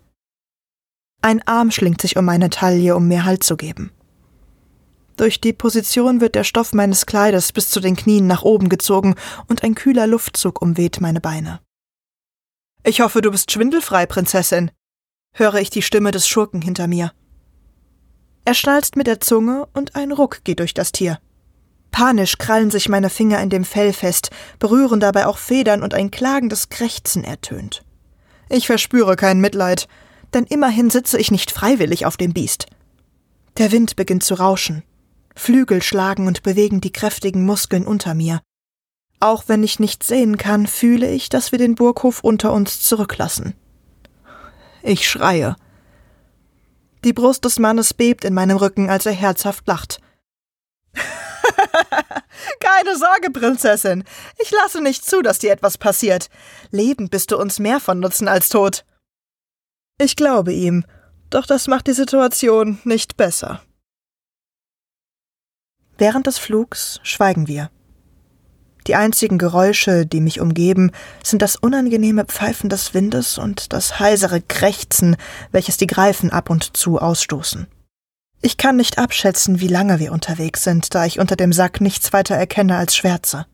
Ein 1.22 1.46
Arm 1.48 1.70
schlingt 1.70 2.02
sich 2.02 2.18
um 2.18 2.26
meine 2.26 2.50
Taille, 2.50 2.96
um 2.96 3.08
mir 3.08 3.26
Halt 3.26 3.44
zu 3.44 3.58
geben. 3.58 3.92
Durch 5.16 5.40
die 5.40 5.54
Position 5.54 6.22
wird 6.22 6.36
der 6.36 6.44
Stoff 6.44 6.74
meines 6.74 7.06
Kleides 7.06 7.52
bis 7.52 7.70
zu 7.70 7.80
den 7.80 7.96
Knien 7.96 8.26
nach 8.26 8.42
oben 8.42 8.70
gezogen 8.70 9.16
und 9.48 9.64
ein 9.64 9.76
kühler 9.76 10.08
Luftzug 10.08 10.62
umweht 10.62 11.02
meine 11.02 11.22
Beine. 11.22 11.60
Ich 12.84 13.02
hoffe, 13.02 13.22
du 13.22 13.32
bist 13.32 13.52
schwindelfrei, 13.52 14.06
Prinzessin, 14.06 14.72
höre 15.34 15.56
ich 15.56 15.70
die 15.70 15.82
Stimme 15.82 16.12
des 16.12 16.28
Schurken 16.28 16.62
hinter 16.62 16.88
mir. 16.88 17.14
Er 18.46 18.54
schnalzt 18.54 18.96
mit 18.96 19.08
der 19.08 19.22
Zunge 19.22 19.68
und 19.74 19.96
ein 19.96 20.12
Ruck 20.12 20.44
geht 20.44 20.60
durch 20.60 20.74
das 20.74 20.92
Tier. 20.92 21.20
Panisch 21.92 22.40
krallen 22.40 22.72
sich 22.72 22.90
meine 22.90 23.10
Finger 23.10 23.40
in 23.42 23.50
dem 23.50 23.64
Fell 23.64 23.94
fest, 23.94 24.32
berühren 24.60 25.00
dabei 25.00 25.28
auch 25.28 25.38
Federn 25.38 25.84
und 25.84 25.94
ein 25.94 26.12
klagendes 26.12 26.70
Krächzen 26.70 27.24
ertönt. 27.24 27.84
Ich 28.50 28.66
verspüre 28.66 29.16
kein 29.16 29.40
Mitleid, 29.40 29.88
denn 30.34 30.44
immerhin 30.46 30.90
sitze 30.90 31.20
ich 31.20 31.32
nicht 31.32 31.52
freiwillig 31.52 32.06
auf 32.06 32.18
dem 32.18 32.34
Biest. 32.34 32.66
Der 33.58 33.72
Wind 33.72 33.96
beginnt 33.96 34.24
zu 34.24 34.34
rauschen. 34.34 34.84
Flügel 35.36 35.82
schlagen 35.82 36.28
und 36.28 36.44
bewegen 36.44 36.82
die 36.82 36.92
kräftigen 36.92 37.46
Muskeln 37.46 37.86
unter 37.86 38.14
mir. 38.14 38.42
Auch 39.20 39.46
wenn 39.48 39.64
ich 39.64 39.80
nicht 39.80 40.04
sehen 40.04 40.38
kann, 40.38 40.68
fühle 40.68 41.10
ich, 41.10 41.30
dass 41.30 41.52
wir 41.52 41.60
den 41.60 41.76
Burghof 41.76 42.24
unter 42.24 42.52
uns 42.52 42.82
zurücklassen. 42.82 43.56
Ich 44.82 45.08
schreie. 45.08 45.56
Die 47.04 47.14
Brust 47.14 47.46
des 47.46 47.58
Mannes 47.58 47.94
bebt 47.94 48.26
in 48.26 48.34
meinem 48.34 48.58
Rücken, 48.58 48.90
als 48.90 49.06
er 49.06 49.14
herzhaft 49.14 49.68
lacht. 49.68 50.02
Keine 52.60 52.98
Sorge, 52.98 53.32
Prinzessin. 53.32 54.04
Ich 54.40 54.52
lasse 54.52 54.82
nicht 54.82 55.06
zu, 55.06 55.22
dass 55.22 55.40
dir 55.40 55.52
etwas 55.52 55.78
passiert. 55.78 56.30
Lebend 56.72 57.12
bist 57.12 57.32
du 57.32 57.38
uns 57.38 57.60
mehr 57.60 57.80
von 57.80 58.00
Nutzen 58.00 58.28
als 58.28 58.50
tot. 58.50 58.86
Ich 59.98 60.16
glaube 60.16 60.52
ihm, 60.54 60.86
doch 61.30 61.46
das 61.46 61.68
macht 61.68 61.88
die 61.88 61.94
Situation 61.94 62.80
nicht 62.84 63.16
besser. 63.18 63.62
Während 65.98 66.28
des 66.28 66.38
Flugs 66.38 67.00
schweigen 67.04 67.48
wir. 67.48 67.70
Die 68.88 68.96
einzigen 68.96 69.38
Geräusche, 69.38 70.06
die 70.06 70.20
mich 70.20 70.42
umgeben, 70.42 70.92
sind 71.24 71.42
das 71.42 71.56
unangenehme 71.56 72.26
Pfeifen 72.26 72.70
des 72.70 72.94
Windes 72.94 73.38
und 73.38 73.72
das 73.72 74.00
heisere 74.00 74.42
Krächzen, 74.42 75.16
welches 75.52 75.78
die 75.78 75.88
Greifen 75.88 76.32
ab 76.32 76.50
und 76.50 76.76
zu 76.76 77.00
ausstoßen. 77.00 77.68
Ich 78.42 78.58
kann 78.58 78.76
nicht 78.76 78.98
abschätzen, 78.98 79.62
wie 79.62 79.70
lange 79.70 80.00
wir 80.00 80.12
unterwegs 80.12 80.64
sind, 80.64 80.94
da 80.94 81.06
ich 81.06 81.20
unter 81.20 81.38
dem 81.38 81.54
Sack 81.54 81.80
nichts 81.80 82.12
weiter 82.12 82.36
erkenne 82.36 82.76
als 82.76 82.96
Schwärze. 82.96 83.46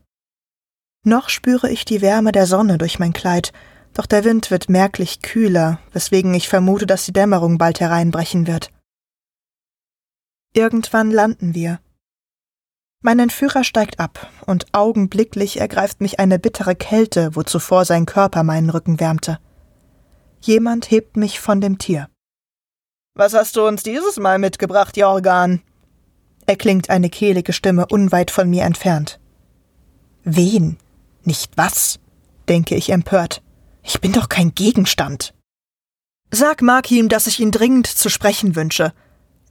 Noch 1.04 1.28
spüre 1.28 1.70
ich 1.70 1.84
die 1.84 2.02
Wärme 2.02 2.32
der 2.32 2.46
Sonne 2.46 2.76
durch 2.76 2.98
mein 2.98 3.12
Kleid, 3.12 3.52
doch 3.94 4.06
der 4.06 4.24
Wind 4.24 4.50
wird 4.50 4.68
merklich 4.68 5.22
kühler, 5.22 5.78
weswegen 5.92 6.34
ich 6.34 6.48
vermute, 6.48 6.86
dass 6.86 7.04
die 7.04 7.12
Dämmerung 7.12 7.56
bald 7.56 7.78
hereinbrechen 7.78 8.48
wird. 8.48 8.70
Irgendwann 10.54 11.12
landen 11.12 11.54
wir. 11.54 11.78
Mein 13.02 13.18
Entführer 13.18 13.64
steigt 13.64 13.98
ab, 13.98 14.30
und 14.46 14.66
augenblicklich 14.72 15.58
ergreift 15.58 16.02
mich 16.02 16.20
eine 16.20 16.38
bittere 16.38 16.74
Kälte, 16.74 17.34
wo 17.34 17.42
zuvor 17.42 17.86
sein 17.86 18.04
Körper 18.04 18.42
meinen 18.42 18.68
Rücken 18.68 19.00
wärmte. 19.00 19.38
Jemand 20.42 20.90
hebt 20.90 21.16
mich 21.16 21.40
von 21.40 21.62
dem 21.62 21.78
Tier. 21.78 22.08
Was 23.14 23.32
hast 23.34 23.56
du 23.56 23.66
uns 23.66 23.82
dieses 23.82 24.18
Mal 24.18 24.38
mitgebracht, 24.38 24.96
Jorgan? 24.96 25.62
erklingt 26.46 26.90
eine 26.90 27.08
kehlige 27.08 27.52
Stimme 27.52 27.86
unweit 27.86 28.30
von 28.30 28.50
mir 28.50 28.64
entfernt. 28.64 29.20
Wen? 30.24 30.78
Nicht 31.24 31.56
was? 31.56 32.00
denke 32.48 32.74
ich 32.74 32.90
empört. 32.90 33.42
Ich 33.82 34.00
bin 34.00 34.12
doch 34.12 34.28
kein 34.28 34.54
Gegenstand. 34.54 35.32
Sag 36.30 36.60
Markim, 36.60 37.08
dass 37.08 37.26
ich 37.26 37.40
ihn 37.40 37.50
dringend 37.50 37.86
zu 37.86 38.08
sprechen 38.08 38.56
wünsche, 38.56 38.92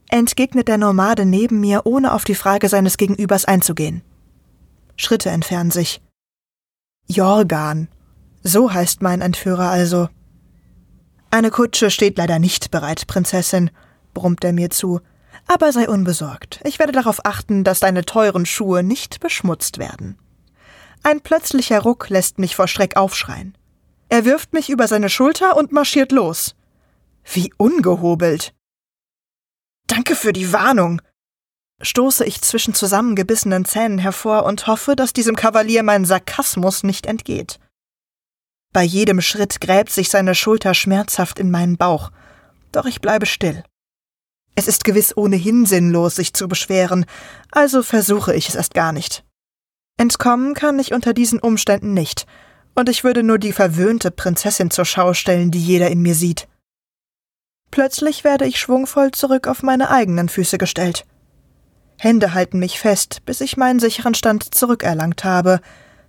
entgegnet 0.09 0.67
der 0.67 0.77
Nomade 0.77 1.25
neben 1.25 1.59
mir, 1.59 1.85
ohne 1.85 2.13
auf 2.13 2.23
die 2.23 2.35
Frage 2.35 2.67
seines 2.69 2.97
Gegenübers 2.97 3.45
einzugehen. 3.45 4.01
Schritte 4.97 5.29
entfernen 5.29 5.71
sich. 5.71 6.01
Jorgan. 7.07 7.87
So 8.43 8.73
heißt 8.73 9.01
mein 9.01 9.21
Entführer 9.21 9.69
also. 9.69 10.09
Eine 11.31 11.51
Kutsche 11.51 11.91
steht 11.91 12.17
leider 12.17 12.39
nicht 12.39 12.71
bereit, 12.71 13.07
Prinzessin, 13.07 13.71
brummt 14.13 14.43
er 14.43 14.53
mir 14.53 14.69
zu. 14.69 14.99
Aber 15.47 15.71
sei 15.71 15.87
unbesorgt. 15.87 16.59
Ich 16.63 16.79
werde 16.79 16.91
darauf 16.91 17.25
achten, 17.25 17.63
dass 17.63 17.79
deine 17.79 18.03
teuren 18.03 18.45
Schuhe 18.45 18.83
nicht 18.83 19.19
beschmutzt 19.19 19.77
werden. 19.77 20.17
Ein 21.01 21.21
plötzlicher 21.21 21.79
Ruck 21.79 22.09
lässt 22.09 22.39
mich 22.39 22.55
vor 22.55 22.67
Schreck 22.67 22.97
aufschreien. 22.97 23.57
Er 24.09 24.25
wirft 24.25 24.53
mich 24.53 24.69
über 24.69 24.87
seine 24.87 25.09
Schulter 25.09 25.55
und 25.55 25.71
marschiert 25.71 26.11
los. 26.11 26.55
Wie 27.23 27.53
ungehobelt. 27.57 28.53
Danke 29.89 30.15
für 30.15 30.33
die 30.33 30.53
Warnung, 30.53 31.01
stoße 31.81 32.23
ich 32.23 32.41
zwischen 32.41 32.75
zusammengebissenen 32.75 33.65
Zähnen 33.65 33.97
hervor 33.97 34.45
und 34.45 34.67
hoffe, 34.67 34.95
dass 34.95 35.13
diesem 35.13 35.35
Kavalier 35.35 35.81
mein 35.81 36.05
Sarkasmus 36.05 36.83
nicht 36.83 37.07
entgeht. 37.07 37.59
Bei 38.71 38.83
jedem 38.83 39.19
Schritt 39.19 39.59
gräbt 39.59 39.89
sich 39.89 40.09
seine 40.09 40.35
Schulter 40.35 40.75
schmerzhaft 40.75 41.39
in 41.39 41.49
meinen 41.49 41.75
Bauch, 41.75 42.11
doch 42.71 42.85
ich 42.85 43.01
bleibe 43.01 43.25
still. 43.25 43.63
Es 44.53 44.67
ist 44.67 44.83
gewiss 44.83 45.17
ohnehin 45.17 45.65
sinnlos, 45.65 46.17
sich 46.17 46.33
zu 46.35 46.47
beschweren, 46.47 47.07
also 47.51 47.81
versuche 47.81 48.35
ich 48.35 48.47
es 48.47 48.55
erst 48.55 48.75
gar 48.75 48.91
nicht. 48.91 49.25
Entkommen 49.97 50.53
kann 50.53 50.77
ich 50.77 50.93
unter 50.93 51.15
diesen 51.15 51.39
Umständen 51.39 51.95
nicht, 51.95 52.27
und 52.75 52.89
ich 52.89 53.03
würde 53.03 53.23
nur 53.23 53.39
die 53.39 53.53
verwöhnte 53.53 54.11
Prinzessin 54.11 54.69
zur 54.69 54.85
Schau 54.85 55.15
stellen, 55.15 55.49
die 55.49 55.63
jeder 55.63 55.89
in 55.89 56.03
mir 56.03 56.13
sieht. 56.13 56.47
Plötzlich 57.71 58.23
werde 58.23 58.45
ich 58.45 58.59
schwungvoll 58.59 59.11
zurück 59.11 59.47
auf 59.47 59.63
meine 59.63 59.89
eigenen 59.89 60.29
Füße 60.29 60.57
gestellt. 60.57 61.05
Hände 61.97 62.33
halten 62.33 62.59
mich 62.59 62.79
fest, 62.79 63.21
bis 63.25 63.41
ich 63.41 63.57
meinen 63.57 63.79
sicheren 63.79 64.15
Stand 64.15 64.55
zurückerlangt 64.55 65.23
habe, 65.23 65.59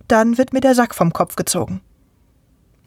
dann 0.07 0.37
wird 0.37 0.53
mir 0.53 0.61
der 0.61 0.75
Sack 0.75 0.95
vom 0.95 1.13
Kopf 1.13 1.35
gezogen. 1.35 1.81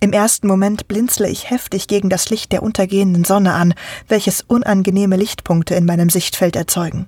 Im 0.01 0.13
ersten 0.13 0.47
Moment 0.47 0.89
blinzle 0.89 1.29
ich 1.29 1.49
heftig 1.51 1.87
gegen 1.87 2.11
das 2.11 2.29
Licht 2.29 2.53
der 2.53 2.63
untergehenden 2.63 3.25
Sonne 3.25 3.55
an, 3.55 3.75
welches 4.09 4.43
unangenehme 4.43 5.17
Lichtpunkte 5.17 5.75
in 5.75 5.87
meinem 5.87 6.11
Sichtfeld 6.11 6.57
erzeugen. 6.57 7.07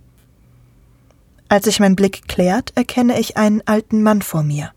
Als 1.49 1.67
sich 1.67 1.79
mein 1.79 1.97
Blick 1.97 2.27
klärt, 2.27 2.73
erkenne 2.75 3.19
ich 3.21 3.37
einen 3.37 3.63
alten 3.67 4.03
Mann 4.03 4.23
vor 4.23 4.43
mir. 4.43 4.73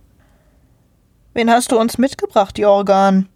Wen 1.34 1.50
hast 1.50 1.72
du 1.72 1.80
uns 1.80 1.98
mitgebracht, 1.98 2.58
Jorgan? 2.58 3.30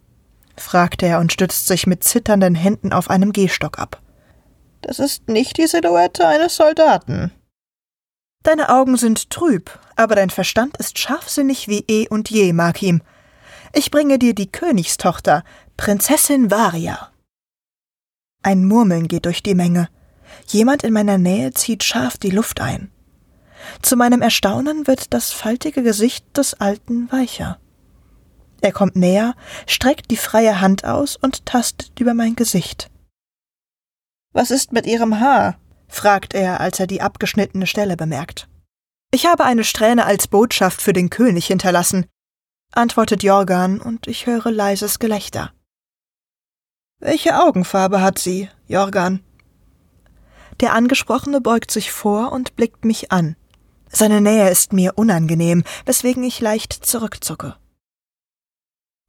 Fragt 0.57 1.03
er 1.03 1.19
und 1.19 1.31
stützt 1.31 1.67
sich 1.67 1.87
mit 1.87 2.03
zitternden 2.03 2.55
Händen 2.55 2.93
auf 2.93 3.09
einem 3.09 3.33
Gehstock 3.33 3.79
ab. 3.79 4.01
Das 4.81 4.99
ist 4.99 5.29
nicht 5.29 5.57
die 5.57 5.67
Silhouette 5.67 6.27
eines 6.27 6.55
Soldaten. 6.55 7.31
Deine 8.43 8.69
Augen 8.69 8.97
sind 8.97 9.29
trüb, 9.29 9.79
aber 9.95 10.15
dein 10.15 10.29
Verstand 10.29 10.77
ist 10.77 10.99
scharfsinnig 10.99 11.69
wie 11.69 11.85
eh 11.87 12.07
und 12.09 12.29
je, 12.29 12.51
Markim. 12.51 13.01
Ich 13.73 13.89
bringe 13.89 14.19
dir 14.19 14.35
die 14.35 14.51
Königstochter, 14.51 15.43
Prinzessin 15.77 16.51
Varia. 16.51 17.09
Ein 18.43 18.65
Murmeln 18.65 19.07
geht 19.07 19.25
durch 19.25 19.41
die 19.41 19.55
Menge. 19.55 19.87
Jemand 20.47 20.83
in 20.83 20.93
meiner 20.93 21.17
Nähe 21.17 21.53
zieht 21.53 21.83
scharf 21.83 22.17
die 22.17 22.29
Luft 22.29 22.59
ein. 22.59 22.91
Zu 23.81 23.95
meinem 23.95 24.21
Erstaunen 24.21 24.87
wird 24.87 25.13
das 25.13 25.31
faltige 25.31 25.81
Gesicht 25.81 26.25
des 26.37 26.53
Alten 26.55 27.09
weicher. 27.11 27.59
Er 28.63 28.71
kommt 28.71 28.95
näher, 28.95 29.35
streckt 29.67 30.09
die 30.09 30.15
freie 30.15 30.61
Hand 30.61 30.85
aus 30.85 31.17
und 31.17 31.45
tastet 31.45 31.99
über 31.99 32.13
mein 32.13 32.35
Gesicht. 32.35 32.89
Was 34.31 34.51
ist 34.51 34.71
mit 34.71 34.85
Ihrem 34.85 35.19
Haar? 35.19 35.59
fragt 35.89 36.33
er, 36.33 36.61
als 36.61 36.79
er 36.79 36.87
die 36.87 37.01
abgeschnittene 37.01 37.67
Stelle 37.67 37.97
bemerkt. 37.97 38.47
Ich 39.11 39.25
habe 39.25 39.43
eine 39.43 39.65
Strähne 39.65 40.05
als 40.05 40.29
Botschaft 40.29 40.81
für 40.81 40.93
den 40.93 41.09
König 41.09 41.47
hinterlassen, 41.47 42.05
antwortet 42.71 43.21
Jorgan, 43.21 43.81
und 43.81 44.07
ich 44.07 44.27
höre 44.27 44.49
leises 44.49 44.97
Gelächter. 44.97 45.51
Welche 46.99 47.43
Augenfarbe 47.43 47.99
hat 47.99 48.17
sie, 48.17 48.49
Jorgan? 48.67 49.19
Der 50.61 50.73
Angesprochene 50.73 51.41
beugt 51.41 51.69
sich 51.69 51.91
vor 51.91 52.31
und 52.31 52.55
blickt 52.55 52.85
mich 52.85 53.11
an. 53.11 53.35
Seine 53.89 54.21
Nähe 54.21 54.49
ist 54.49 54.71
mir 54.71 54.93
unangenehm, 54.97 55.65
weswegen 55.85 56.23
ich 56.23 56.39
leicht 56.39 56.71
zurückzucke. 56.71 57.57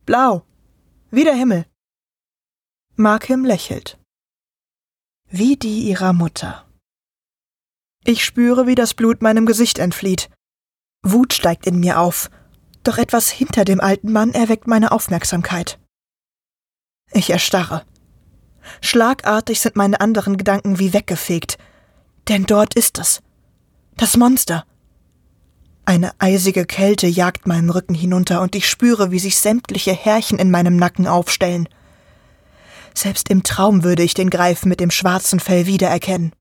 Blau, 0.07 0.45
wie 1.11 1.25
der 1.25 1.35
Himmel. 1.35 1.65
Markham 2.95 3.43
lächelt. 3.43 3.99
Wie 5.31 5.57
die 5.57 5.89
ihrer 5.89 6.13
Mutter. 6.13 6.69
Ich 8.05 8.23
spüre, 8.23 8.67
wie 8.67 8.75
das 8.75 8.93
Blut 8.93 9.23
meinem 9.23 9.47
Gesicht 9.47 9.79
entflieht. 9.79 10.29
Wut 11.03 11.33
steigt 11.33 11.67
in 11.67 11.81
mir 11.81 11.99
auf, 12.01 12.31
doch 12.83 12.99
etwas 12.99 13.31
hinter 13.31 13.65
dem 13.65 13.81
alten 13.81 14.13
Mann 14.13 14.33
erweckt 14.33 14.67
meine 14.67 14.93
Aufmerksamkeit. 14.93 15.79
Ich 17.11 17.31
erstarre. 17.31 17.87
Schlagartig 18.83 19.59
sind 19.59 19.75
meine 19.75 20.03
anderen 20.03 20.37
Gedanken 20.37 20.79
wie 20.79 20.93
weggefegt, 20.93 21.57
denn 22.29 22.45
dort 22.45 22.75
ist 22.75 22.99
es. 22.99 23.23
Das 23.97 24.19
Monster. 24.19 24.67
Eine 25.87 26.13
eisige 26.19 26.65
Kälte 26.65 27.07
jagt 27.07 27.47
meinen 27.47 27.69
Rücken 27.69 27.95
hinunter 27.95 28.41
und 28.41 28.55
ich 28.55 28.69
spüre, 28.69 29.11
wie 29.11 29.19
sich 29.19 29.39
sämtliche 29.39 29.93
Härchen 29.93 30.39
in 30.39 30.51
meinem 30.51 30.77
Nacken 30.77 31.07
aufstellen. 31.07 31.69
Selbst 32.95 33.29
im 33.29 33.43
Traum 33.43 33.85
würde 33.85 34.03
ich 34.03 34.15
den 34.15 34.31
Greif 34.31 34.65
mit 34.65 34.81
dem 34.81 34.91
schwarzen 34.91 35.41
Fell 35.41 35.67
wiedererkennen. 35.67 36.33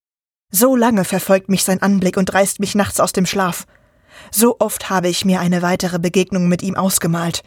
So 0.50 0.76
lange 0.76 1.04
verfolgt 1.04 1.50
mich 1.50 1.64
sein 1.64 1.82
Anblick 1.82 2.16
und 2.16 2.34
reißt 2.34 2.60
mich 2.60 2.76
nachts 2.76 3.00
aus 3.00 3.12
dem 3.12 3.26
Schlaf. 3.26 3.66
So 4.32 4.58
oft 4.60 4.90
habe 4.90 5.10
ich 5.10 5.26
mir 5.26 5.42
eine 5.42 5.62
weitere 5.62 6.00
Begegnung 6.00 6.48
mit 6.48 6.62
ihm 6.62 6.76
ausgemalt, 6.76 7.44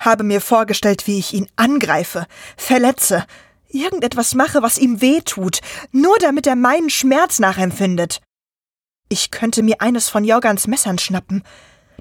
habe 0.00 0.22
mir 0.22 0.40
vorgestellt, 0.40 1.06
wie 1.06 1.18
ich 1.18 1.32
ihn 1.32 1.48
angreife, 1.56 2.26
verletze, 2.56 3.24
irgendetwas 3.68 4.34
mache, 4.34 4.62
was 4.62 4.78
ihm 4.78 5.00
weh 5.00 5.20
tut, 5.24 5.60
nur 5.90 6.16
damit 6.20 6.46
er 6.46 6.56
meinen 6.56 6.90
Schmerz 6.90 7.38
nachempfindet. 7.38 8.20
Ich 9.12 9.32
könnte 9.32 9.64
mir 9.64 9.80
eines 9.80 10.08
von 10.08 10.24
Jorgans 10.24 10.68
Messern 10.68 10.96
schnappen. 10.98 11.42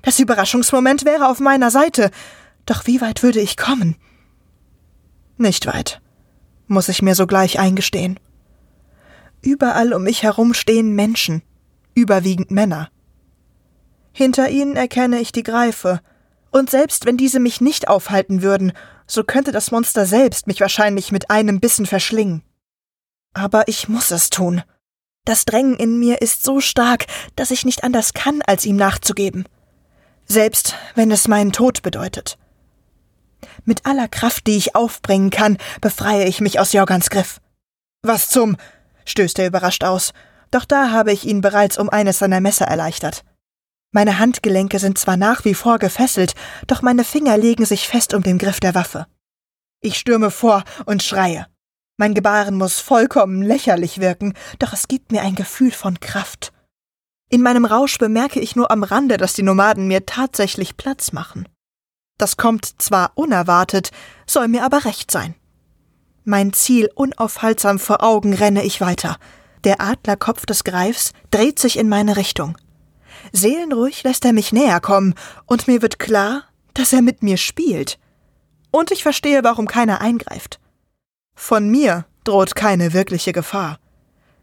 Das 0.04 0.19
Überraschungsmoment 0.19 1.06
wäre 1.06 1.28
auf 1.28 1.39
meiner 1.39 1.72
Seite. 1.72 2.12
Doch 2.67 2.86
wie 2.86 3.02
weit 3.02 3.24
würde 3.24 3.41
ich 3.41 3.58
kommen? 3.58 3.95
Nicht 5.38 5.65
weit, 5.65 6.02
muss 6.67 6.88
ich 6.88 7.02
mir 7.02 7.15
sogleich 7.15 7.60
eingestehen. 7.60 8.19
Überall 9.41 9.93
um 9.93 10.04
mich 10.04 10.22
herum 10.22 10.54
stehen 10.54 10.93
Menschen, 10.93 11.41
überwiegend 11.95 12.52
Männer. 12.52 12.89
Hinter 14.12 14.50
ihnen 14.50 14.76
erkenne 14.76 15.19
ich 15.19 15.32
die 15.32 15.43
Greife, 15.43 16.02
und 16.52 16.69
selbst 16.69 17.06
wenn 17.06 17.17
diese 17.17 17.39
mich 17.39 17.60
nicht 17.60 17.88
aufhalten 17.88 18.43
würden, 18.43 18.72
so 19.08 19.24
könnte 19.24 19.52
das 19.52 19.72
Monster 19.72 20.06
selbst 20.06 20.45
mich 20.45 20.62
wahrscheinlich 20.62 21.12
mit 21.12 21.32
einem 21.32 21.60
Bissen 21.60 21.88
verschlingen. 21.88 22.43
Aber 23.34 23.67
ich 23.67 23.89
muss 23.89 24.12
es 24.12 24.30
tun. 24.30 24.62
Das 25.25 25.45
Drängen 25.45 25.75
in 25.75 25.99
mir 25.99 26.21
ist 26.21 26.43
so 26.43 26.60
stark, 26.60 27.05
dass 27.36 27.51
ich 27.51 27.65
nicht 27.65 27.84
anders 27.84 28.13
kann, 28.13 28.41
als 28.41 28.65
ihm 28.65 28.75
nachzugeben. 28.75 29.45
Selbst 30.25 30.75
wenn 30.95 31.12
es 31.12 31.27
meinen 31.27 31.51
Tod 31.51 31.82
bedeutet. 31.82 32.38
Mit 33.65 33.86
aller 33.86 34.08
Kraft, 34.08 34.47
die 34.47 34.58
ich 34.58 34.75
aufbringen 34.75 35.29
kann, 35.29 35.58
befreie 35.82 36.25
ich 36.25 36.41
mich 36.41 36.60
aus 36.60 36.73
Jorgans 36.73 37.10
Griff. 37.10 37.39
Was 38.01 38.29
zum? 38.29 38.58
stößt 39.05 39.39
er 39.39 39.47
überrascht 39.47 39.84
aus, 39.84 40.13
doch 40.51 40.65
da 40.65 40.91
habe 40.91 41.12
ich 41.12 41.25
ihn 41.25 41.41
bereits 41.41 41.77
um 41.77 41.89
eines 41.89 42.19
seiner 42.19 42.41
Messer 42.41 42.65
erleichtert. 42.65 43.23
Meine 43.91 44.19
Handgelenke 44.19 44.79
sind 44.79 44.97
zwar 44.97 45.17
nach 45.17 45.45
wie 45.45 45.55
vor 45.55 45.79
gefesselt, 45.79 46.36
doch 46.67 46.82
meine 46.82 47.03
Finger 47.03 47.38
legen 47.38 47.65
sich 47.65 47.88
fest 47.88 48.13
um 48.13 48.21
den 48.21 48.38
Griff 48.38 48.60
der 48.60 48.75
Waffe. 48.75 49.08
Ich 49.82 49.97
stürme 49.97 50.29
vor 50.29 50.63
und 50.86 51.01
schreie. 51.01 51.47
Mein 51.99 52.13
Gebaren 52.13 52.55
muss 52.55 52.79
vollkommen 52.79 53.41
lächerlich 53.41 53.99
wirken, 53.99 54.33
doch 54.57 54.71
es 54.71 54.88
gibt 54.88 55.12
mir 55.12 55.21
ein 55.21 55.35
Gefühl 55.35 55.69
von 55.69 55.99
Kraft. 55.99 56.53
In 57.29 57.41
meinem 57.41 57.65
Rausch 57.65 57.97
bemerke 57.97 58.39
ich 58.39 58.55
nur 58.55 58.71
am 58.71 58.83
Rande, 58.83 59.17
dass 59.17 59.33
die 59.33 59.43
Nomaden 59.43 59.85
mir 59.85 60.05
tatsächlich 60.05 60.77
Platz 60.77 61.12
machen. 61.12 61.49
Das 62.17 62.38
kommt 62.38 62.81
zwar 62.81 63.12
unerwartet, 63.15 63.91
soll 64.25 64.47
mir 64.47 64.63
aber 64.63 64.85
recht 64.85 65.12
sein. 65.12 65.35
Mein 66.23 66.53
Ziel 66.53 66.89
unaufhaltsam 66.95 67.79
vor 67.79 68.01
Augen 68.01 68.33
renne 68.33 68.63
ich 68.63 68.79
weiter. 68.79 69.17
Der 69.65 69.81
Adlerkopf 69.81 70.45
des 70.45 70.63
Greifs 70.63 71.12
dreht 71.31 71.59
sich 71.59 71.77
in 71.77 71.89
meine 71.89 72.15
Richtung. 72.15 72.57
Seelenruhig 73.33 74.03
lässt 74.03 74.23
er 74.23 74.31
mich 74.31 74.53
näher 74.53 74.79
kommen, 74.79 75.15
und 75.47 75.67
mir 75.67 75.81
wird 75.81 75.99
klar, 75.99 76.45
dass 76.73 76.93
er 76.93 77.01
mit 77.01 77.23
mir 77.23 77.35
spielt. 77.35 77.99
Und 78.71 78.91
ich 78.91 79.03
verstehe, 79.03 79.43
warum 79.43 79.67
keiner 79.67 79.99
eingreift. 79.99 80.62
Von 81.39 81.69
mir 81.69 82.06
droht 82.25 82.54
keine 82.54 82.91
wirkliche 82.91 83.32
Gefahr. 83.32 83.80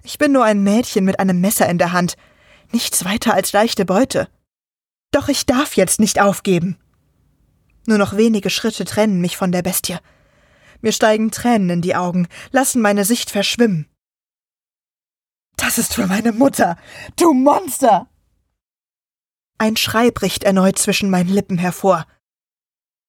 Ich 0.02 0.16
bin 0.16 0.32
nur 0.32 0.44
ein 0.44 0.62
Mädchen 0.62 1.04
mit 1.04 1.20
einem 1.20 1.42
Messer 1.42 1.68
in 1.68 1.76
der 1.76 1.92
Hand, 1.92 2.16
nichts 2.72 3.04
weiter 3.04 3.34
als 3.34 3.52
leichte 3.52 3.84
Beute. 3.84 4.28
Doch 5.12 5.28
ich 5.28 5.44
darf 5.44 5.76
jetzt 5.76 6.00
nicht 6.00 6.20
aufgeben. 6.20 6.78
Nur 7.86 7.98
noch 7.98 8.16
wenige 8.16 8.48
Schritte 8.48 8.86
trennen 8.86 9.20
mich 9.20 9.36
von 9.36 9.52
der 9.52 9.60
Bestie. 9.60 9.98
Mir 10.80 10.90
steigen 10.90 11.30
Tränen 11.30 11.68
in 11.68 11.82
die 11.82 11.94
Augen, 11.94 12.28
lassen 12.50 12.80
meine 12.80 13.04
Sicht 13.04 13.30
verschwimmen. 13.30 13.88
Das 15.58 15.76
ist 15.76 15.94
für 15.94 16.06
meine 16.06 16.32
Mutter, 16.32 16.78
du 17.20 17.34
Monster! 17.34 18.08
Ein 19.58 19.76
Schrei 19.76 20.10
bricht 20.10 20.44
erneut 20.44 20.78
zwischen 20.78 21.10
meinen 21.10 21.28
Lippen 21.28 21.58
hervor. 21.58 22.06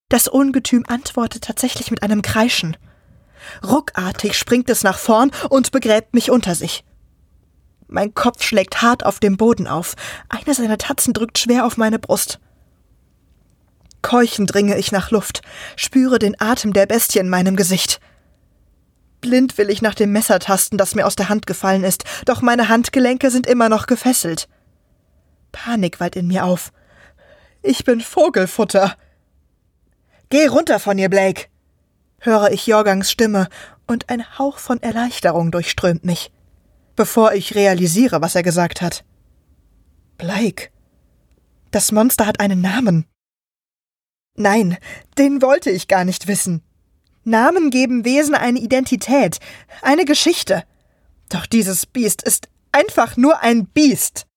Das 0.10 0.28
Ungetüm 0.28 0.84
antwortet 0.88 1.45
tatsächlich 1.45 1.89
mit 1.89 2.04
einem 2.04 2.21
Kreischen. 2.21 2.76
Ruckartig 3.63 4.38
springt 4.38 4.69
es 4.69 4.83
nach 4.83 4.97
vorn 4.97 5.31
und 5.49 5.71
begräbt 5.71 6.13
mich 6.13 6.31
unter 6.31 6.55
sich. 6.55 6.83
Mein 7.88 8.13
Kopf 8.13 8.43
schlägt 8.43 8.81
hart 8.81 9.05
auf 9.05 9.19
dem 9.19 9.38
Boden 9.38 9.67
auf. 9.67 9.95
Eine 10.29 10.53
seiner 10.53 10.77
Tatzen 10.77 11.13
drückt 11.13 11.38
schwer 11.38 11.65
auf 11.65 11.77
meine 11.77 11.99
Brust. 11.99 12.39
Keuchend 14.01 14.53
dringe 14.53 14.77
ich 14.77 14.91
nach 14.91 15.12
Luft, 15.12 15.41
spüre 15.75 16.19
den 16.19 16.39
Atem 16.39 16.73
der 16.73 16.86
Bestie 16.86 17.19
in 17.19 17.29
meinem 17.29 17.55
Gesicht. 17.55 17.99
Blind 19.21 19.57
will 19.57 19.69
ich 19.69 19.81
nach 19.81 19.95
dem 19.95 20.12
Messer 20.12 20.39
tasten, 20.39 20.77
das 20.77 20.95
mir 20.95 21.07
aus 21.07 21.15
der 21.15 21.29
Hand 21.29 21.47
gefallen 21.47 21.83
ist, 21.83 22.03
doch 22.25 22.41
meine 22.41 22.69
Handgelenke 22.69 23.31
sind 23.31 23.47
immer 23.47 23.69
noch 23.69 23.88
gefesselt. 23.88 24.47
Panik 25.51 25.99
wallt 25.99 26.15
in 26.15 26.27
mir 26.27 26.45
auf. 26.45 26.71
Ich 27.62 27.83
bin 27.83 27.99
Vogelfutter. 27.99 28.95
Geh 30.29 30.47
runter 30.47 30.79
von 30.79 30.97
ihr, 30.97 31.10
Blake! 31.10 31.47
Höre 32.19 32.51
ich 32.51 32.67
Jorgangs 32.67 33.12
Stimme, 33.12 33.47
und 33.88 34.10
ein 34.10 34.38
Hauch 34.38 34.58
von 34.58 34.82
Erleichterung 34.82 35.49
durchströmt 35.49 36.03
mich, 36.03 36.32
bevor 36.95 37.34
ich 37.34 37.56
realisiere, 37.56 38.21
was 38.21 38.36
er 38.36 38.43
gesagt 38.43 38.82
hat. 38.82 39.06
Blake. 40.17 40.69
Das 41.71 41.91
Monster 41.91 42.25
hat 42.25 42.39
einen 42.39 42.62
Namen. 42.62 43.06
Nein, 44.36 44.77
den 45.17 45.41
wollte 45.41 45.69
ich 45.69 45.88
gar 45.88 46.06
nicht 46.06 46.27
wissen. 46.27 46.63
Namen 47.23 47.71
geben 47.71 48.06
Wesen 48.06 48.36
eine 48.36 48.60
Identität, 48.60 49.39
eine 49.82 50.06
Geschichte. 50.06 50.63
Doch 51.30 51.45
dieses 51.45 51.86
Biest 51.86 52.21
ist 52.21 52.47
einfach 52.71 53.17
nur 53.17 53.41
ein 53.41 53.65
Biest. 53.65 54.27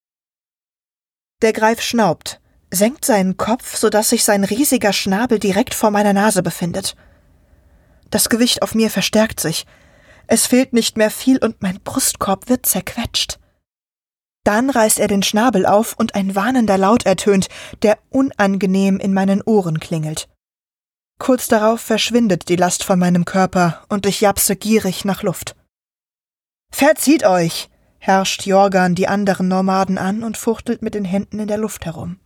Der 1.42 1.52
Greif 1.52 1.80
schnaubt, 1.80 2.40
senkt 2.70 3.04
seinen 3.04 3.36
Kopf, 3.36 3.76
so 3.76 3.90
dass 3.90 4.10
sich 4.10 4.24
sein 4.24 4.44
riesiger 4.44 4.92
Schnabel 4.92 5.38
direkt 5.38 5.74
vor 5.74 5.90
meiner 5.90 6.12
Nase 6.12 6.42
befindet. 6.42 6.96
Das 8.10 8.28
Gewicht 8.28 8.62
auf 8.62 8.74
mir 8.74 8.90
verstärkt 8.90 9.40
sich. 9.40 9.66
Es 10.26 10.46
fehlt 10.46 10.72
nicht 10.72 10.96
mehr 10.96 11.10
viel 11.10 11.38
und 11.38 11.62
mein 11.62 11.80
Brustkorb 11.80 12.48
wird 12.48 12.66
zerquetscht. 12.66 13.38
Dann 14.44 14.70
reißt 14.70 14.98
er 14.98 15.08
den 15.08 15.22
Schnabel 15.22 15.66
auf 15.66 15.94
und 15.98 16.14
ein 16.14 16.34
warnender 16.34 16.78
Laut 16.78 17.04
ertönt, 17.04 17.48
der 17.82 17.98
unangenehm 18.10 18.98
in 18.98 19.12
meinen 19.12 19.42
Ohren 19.42 19.80
klingelt. 19.80 20.28
Kurz 21.18 21.48
darauf 21.48 21.80
verschwindet 21.80 22.48
die 22.48 22.56
Last 22.56 22.82
von 22.82 22.98
meinem 22.98 23.26
Körper 23.26 23.84
und 23.88 24.06
ich 24.06 24.22
japse 24.22 24.56
gierig 24.56 25.04
nach 25.04 25.22
Luft. 25.22 25.54
Verzieht 26.72 27.24
euch! 27.24 27.68
herrscht 27.98 28.46
Jorgan 28.46 28.94
die 28.94 29.08
anderen 29.08 29.48
Nomaden 29.48 29.98
an 29.98 30.22
und 30.24 30.38
fuchtelt 30.38 30.80
mit 30.80 30.94
den 30.94 31.04
Händen 31.04 31.38
in 31.38 31.48
der 31.48 31.58
Luft 31.58 31.84
herum. 31.84 32.18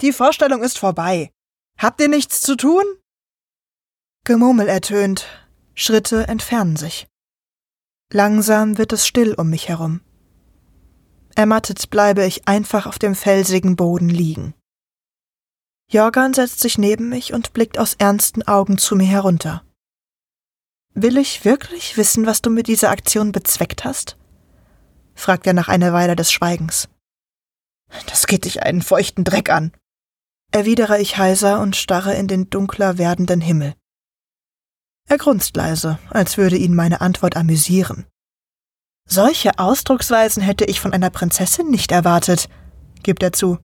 Die 0.00 0.12
Vorstellung 0.12 0.62
ist 0.62 0.78
vorbei. 0.78 1.30
Habt 1.76 2.00
ihr 2.00 2.08
nichts 2.08 2.40
zu 2.42 2.54
tun? 2.54 2.84
Gemurmel 4.24 4.68
ertönt, 4.68 5.26
Schritte 5.74 6.28
entfernen 6.28 6.76
sich. 6.76 7.06
Langsam 8.12 8.76
wird 8.76 8.92
es 8.92 9.06
still 9.06 9.34
um 9.34 9.50
mich 9.50 9.68
herum. 9.68 10.02
Ermattet 11.34 11.90
bleibe 11.90 12.24
ich 12.26 12.46
einfach 12.46 12.86
auf 12.86 12.98
dem 12.98 13.14
felsigen 13.14 13.76
Boden 13.76 14.08
liegen. 14.08 14.54
Jorgan 15.90 16.34
setzt 16.34 16.60
sich 16.60 16.76
neben 16.76 17.08
mich 17.08 17.32
und 17.32 17.52
blickt 17.52 17.78
aus 17.78 17.94
ernsten 17.94 18.42
Augen 18.46 18.78
zu 18.78 18.94
mir 18.94 19.06
herunter. 19.06 19.64
Will 20.92 21.16
ich 21.16 21.44
wirklich 21.44 21.96
wissen, 21.96 22.26
was 22.26 22.42
du 22.42 22.50
mit 22.50 22.66
dieser 22.66 22.90
Aktion 22.90 23.32
bezweckt 23.32 23.84
hast? 23.84 24.16
fragt 25.14 25.46
er 25.46 25.52
nach 25.52 25.68
einer 25.68 25.92
Weile 25.92 26.16
des 26.16 26.30
Schweigens. 26.30 26.88
Das 28.06 28.26
geht 28.26 28.44
dich 28.44 28.62
einen 28.62 28.82
feuchten 28.82 29.24
Dreck 29.24 29.50
an, 29.50 29.72
erwidere 30.52 31.00
ich 31.00 31.16
heiser 31.16 31.60
und 31.60 31.76
starre 31.76 32.14
in 32.14 32.28
den 32.28 32.50
dunkler 32.50 32.98
werdenden 32.98 33.40
Himmel. 33.40 33.74
Er 35.10 35.18
grunzt 35.18 35.56
leise, 35.56 35.98
als 36.10 36.38
würde 36.38 36.56
ihn 36.56 36.72
meine 36.72 37.00
Antwort 37.00 37.36
amüsieren. 37.36 38.06
Solche 39.08 39.58
Ausdrucksweisen 39.58 40.40
hätte 40.40 40.64
ich 40.64 40.80
von 40.80 40.92
einer 40.92 41.10
Prinzessin 41.10 41.68
nicht 41.68 41.90
erwartet, 41.90 42.48
gibt 43.02 43.24
er 43.24 43.32
zu. 43.32 43.58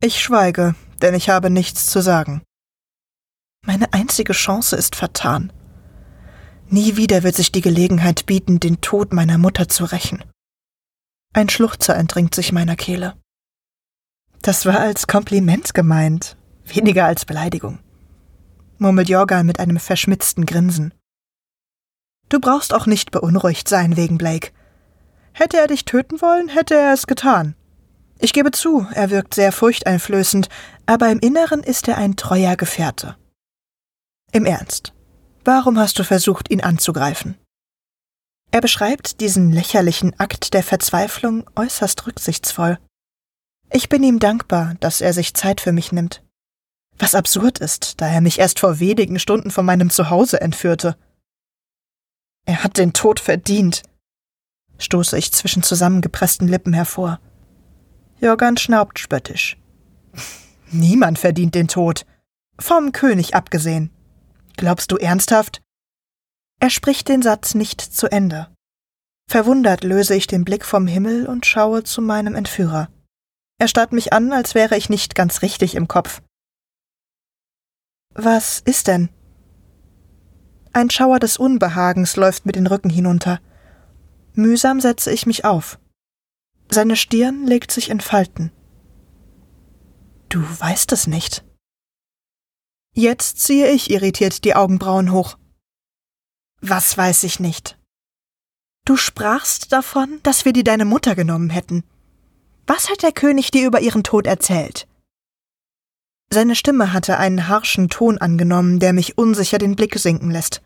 Ich 0.00 0.22
schweige, 0.22 0.76
denn 1.00 1.14
ich 1.14 1.28
habe 1.28 1.50
nichts 1.50 1.86
zu 1.86 2.00
sagen. 2.00 2.40
Meine 3.66 3.92
einzige 3.92 4.32
Chance 4.32 4.76
ist 4.76 4.94
vertan. 4.94 5.52
Nie 6.68 6.96
wieder 6.96 7.24
wird 7.24 7.34
sich 7.34 7.50
die 7.50 7.60
Gelegenheit 7.60 8.24
bieten, 8.24 8.60
den 8.60 8.80
Tod 8.80 9.12
meiner 9.12 9.38
Mutter 9.38 9.68
zu 9.68 9.86
rächen. 9.86 10.22
Ein 11.34 11.48
Schluchzer 11.48 11.96
entringt 11.96 12.36
sich 12.36 12.52
meiner 12.52 12.76
Kehle. 12.76 13.16
Das 14.40 14.66
war 14.66 14.78
als 14.78 15.08
Kompliment 15.08 15.74
gemeint, 15.74 16.36
weniger 16.64 17.06
als 17.06 17.24
Beleidigung, 17.24 17.80
murmelt 18.82 19.08
Jorgan 19.08 19.46
mit 19.46 19.58
einem 19.58 19.78
verschmitzten 19.78 20.44
Grinsen. 20.44 20.92
Du 22.28 22.40
brauchst 22.40 22.74
auch 22.74 22.86
nicht 22.86 23.10
beunruhigt 23.10 23.68
sein 23.68 23.96
wegen 23.96 24.18
Blake. 24.18 24.50
Hätte 25.32 25.56
er 25.56 25.66
dich 25.66 25.86
töten 25.86 26.20
wollen, 26.20 26.48
hätte 26.48 26.74
er 26.74 26.92
es 26.92 27.06
getan. 27.06 27.54
Ich 28.18 28.32
gebe 28.32 28.50
zu, 28.50 28.86
er 28.92 29.10
wirkt 29.10 29.34
sehr 29.34 29.52
furchteinflößend, 29.52 30.48
aber 30.86 31.10
im 31.10 31.18
Inneren 31.18 31.62
ist 31.62 31.88
er 31.88 31.96
ein 31.96 32.16
treuer 32.16 32.56
Gefährte. 32.56 33.16
Im 34.30 34.44
Ernst. 34.44 34.92
Warum 35.44 35.78
hast 35.78 35.98
du 35.98 36.04
versucht, 36.04 36.50
ihn 36.50 36.60
anzugreifen? 36.60 37.36
Er 38.50 38.60
beschreibt 38.60 39.20
diesen 39.20 39.50
lächerlichen 39.50 40.18
Akt 40.20 40.54
der 40.54 40.62
Verzweiflung 40.62 41.48
äußerst 41.56 42.06
rücksichtsvoll. 42.06 42.78
Ich 43.72 43.88
bin 43.88 44.02
ihm 44.02 44.18
dankbar, 44.18 44.76
dass 44.80 45.00
er 45.00 45.14
sich 45.14 45.34
Zeit 45.34 45.60
für 45.60 45.72
mich 45.72 45.90
nimmt. 45.92 46.22
Was 47.02 47.16
absurd 47.16 47.58
ist, 47.58 48.00
da 48.00 48.06
er 48.06 48.20
mich 48.20 48.38
erst 48.38 48.60
vor 48.60 48.78
wenigen 48.78 49.18
Stunden 49.18 49.50
von 49.50 49.66
meinem 49.66 49.90
Zuhause 49.90 50.40
entführte. 50.40 50.96
Er 52.46 52.62
hat 52.62 52.78
den 52.78 52.92
Tod 52.92 53.18
verdient, 53.18 53.82
stoße 54.78 55.18
ich 55.18 55.32
zwischen 55.32 55.64
zusammengepressten 55.64 56.46
Lippen 56.46 56.72
hervor. 56.72 57.18
Jorgan 58.20 58.56
schnaubt 58.56 59.00
spöttisch. 59.00 59.56
Niemand 60.70 61.18
verdient 61.18 61.56
den 61.56 61.66
Tod. 61.66 62.06
Vom 62.60 62.92
König 62.92 63.34
abgesehen. 63.34 63.90
Glaubst 64.56 64.92
du 64.92 64.96
ernsthaft? 64.96 65.60
Er 66.60 66.70
spricht 66.70 67.08
den 67.08 67.20
Satz 67.20 67.56
nicht 67.56 67.80
zu 67.80 68.12
Ende. 68.12 68.46
Verwundert 69.28 69.82
löse 69.82 70.14
ich 70.14 70.28
den 70.28 70.44
Blick 70.44 70.64
vom 70.64 70.86
Himmel 70.86 71.26
und 71.26 71.46
schaue 71.46 71.82
zu 71.82 72.00
meinem 72.00 72.36
Entführer. 72.36 72.90
Er 73.58 73.66
starrt 73.66 73.90
mich 73.90 74.12
an, 74.12 74.32
als 74.32 74.54
wäre 74.54 74.76
ich 74.76 74.88
nicht 74.88 75.16
ganz 75.16 75.42
richtig 75.42 75.74
im 75.74 75.88
Kopf. 75.88 76.22
Was 78.14 78.60
ist 78.60 78.88
denn? 78.88 79.08
Ein 80.72 80.90
Schauer 80.90 81.18
des 81.18 81.36
Unbehagens 81.36 82.16
läuft 82.16 82.46
mir 82.46 82.52
den 82.52 82.66
Rücken 82.66 82.90
hinunter. 82.90 83.40
Mühsam 84.34 84.80
setze 84.80 85.10
ich 85.10 85.26
mich 85.26 85.44
auf. 85.44 85.78
Seine 86.70 86.96
Stirn 86.96 87.46
legt 87.46 87.70
sich 87.70 87.90
in 87.90 88.00
Falten. 88.00 88.50
Du 90.28 90.40
weißt 90.40 90.92
es 90.92 91.06
nicht. 91.06 91.44
Jetzt 92.94 93.40
ziehe 93.40 93.70
ich 93.70 93.90
irritiert 93.90 94.44
die 94.44 94.54
Augenbrauen 94.54 95.12
hoch. 95.12 95.36
Was 96.60 96.96
weiß 96.96 97.24
ich 97.24 97.40
nicht? 97.40 97.78
Du 98.84 98.96
sprachst 98.96 99.72
davon, 99.72 100.20
dass 100.22 100.44
wir 100.44 100.52
dir 100.52 100.64
deine 100.64 100.84
Mutter 100.84 101.14
genommen 101.14 101.50
hätten. 101.50 101.84
Was 102.66 102.90
hat 102.90 103.02
der 103.02 103.12
König 103.12 103.50
dir 103.50 103.66
über 103.66 103.80
ihren 103.80 104.04
Tod 104.04 104.26
erzählt? 104.26 104.86
Seine 106.32 106.56
Stimme 106.56 106.94
hatte 106.94 107.18
einen 107.18 107.48
harschen 107.48 107.90
Ton 107.90 108.16
angenommen, 108.16 108.78
der 108.78 108.94
mich 108.94 109.18
unsicher 109.18 109.58
den 109.58 109.76
Blick 109.76 109.98
sinken 109.98 110.30
lässt. 110.30 110.62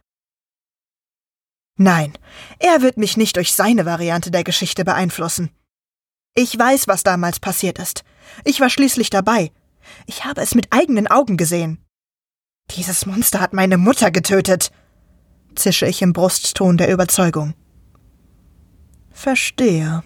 Nein, 1.76 2.16
er 2.61 2.83
wird 2.83 2.98
mich 2.98 3.16
nicht 3.16 3.35
durch 3.35 3.52
seine 3.52 3.85
Variante 3.85 4.31
der 4.31 4.44
Geschichte 4.44 4.85
beeinflussen. 4.85 5.50
Ich 6.37 6.57
weiß, 6.57 6.87
was 6.87 7.02
damals 7.02 7.40
passiert 7.40 7.81
ist. 7.81 8.05
Ich 8.44 8.61
war 8.61 8.70
schließlich 8.70 9.11
dabei. 9.11 9.50
Ich 10.07 10.24
habe 10.24 10.40
es 10.40 10.55
mit 10.55 10.68
eigenen 10.70 11.09
Augen 11.09 11.37
gesehen. 11.37 11.85
Dieses 12.76 13.05
Monster 13.05 13.40
hat 13.40 13.52
meine 13.52 13.76
Mutter 13.76 14.12
getötet, 14.12 14.70
zische 15.57 15.87
ich 15.87 16.00
im 16.00 16.12
Brustton 16.12 16.76
der 16.76 16.92
Überzeugung. 16.92 17.55
Verstehe. 19.11 20.05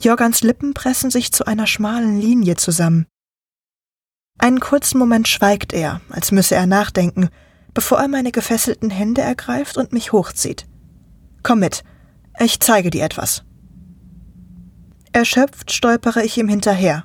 Jorgans 0.00 0.40
Lippen 0.40 0.72
pressen 0.72 1.10
sich 1.10 1.32
zu 1.32 1.44
einer 1.44 1.66
schmalen 1.66 2.18
Linie 2.18 2.56
zusammen. 2.56 3.06
Einen 4.38 4.60
kurzen 4.60 4.98
Moment 4.98 5.28
schweigt 5.28 5.72
er, 5.72 6.00
als 6.10 6.32
müsse 6.32 6.54
er 6.54 6.66
nachdenken, 6.66 7.28
bevor 7.74 7.98
er 7.98 8.08
meine 8.08 8.32
gefesselten 8.32 8.90
Hände 8.90 9.20
ergreift 9.20 9.76
und 9.76 9.92
mich 9.92 10.12
hochzieht. 10.12 10.66
Komm 11.42 11.60
mit, 11.60 11.84
ich 12.38 12.60
zeige 12.60 12.90
dir 12.90 13.04
etwas. 13.04 13.44
Erschöpft 15.12 15.72
stolpere 15.72 16.24
ich 16.24 16.38
ihm 16.38 16.48
hinterher. 16.48 17.04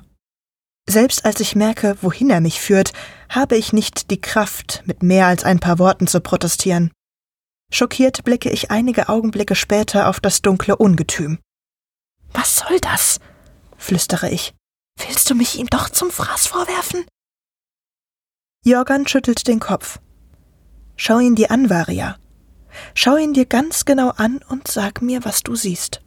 Selbst 0.88 1.26
als 1.26 1.40
ich 1.40 1.54
merke, 1.54 1.98
wohin 2.00 2.30
er 2.30 2.40
mich 2.40 2.60
führt, 2.60 2.92
habe 3.28 3.56
ich 3.56 3.72
nicht 3.74 4.10
die 4.10 4.20
Kraft, 4.20 4.82
mit 4.86 5.02
mehr 5.02 5.26
als 5.26 5.44
ein 5.44 5.60
paar 5.60 5.78
Worten 5.78 6.06
zu 6.06 6.20
protestieren. 6.20 6.90
Schockiert 7.70 8.24
blicke 8.24 8.48
ich 8.48 8.70
einige 8.70 9.10
Augenblicke 9.10 9.54
später 9.54 10.08
auf 10.08 10.20
das 10.20 10.40
dunkle 10.40 10.76
Ungetüm. 10.76 11.38
Was 12.32 12.56
soll 12.56 12.80
das? 12.80 13.20
flüstere 13.76 14.30
ich. 14.30 14.54
Willst 14.98 15.28
du 15.28 15.34
mich 15.34 15.58
ihm 15.58 15.66
doch 15.66 15.90
zum 15.90 16.10
Fraß 16.10 16.46
vorwerfen? 16.46 17.04
Jorgan 18.68 19.06
schüttelt 19.06 19.48
den 19.48 19.60
Kopf. 19.60 19.98
Schau 20.94 21.18
ihn 21.20 21.34
dir 21.34 21.50
an, 21.50 21.70
Varia. 21.70 22.16
Schau 22.92 23.16
ihn 23.16 23.32
dir 23.32 23.46
ganz 23.46 23.86
genau 23.86 24.10
an 24.10 24.40
und 24.48 24.68
sag 24.68 25.00
mir, 25.00 25.24
was 25.24 25.42
du 25.42 25.54
siehst. 25.54 26.02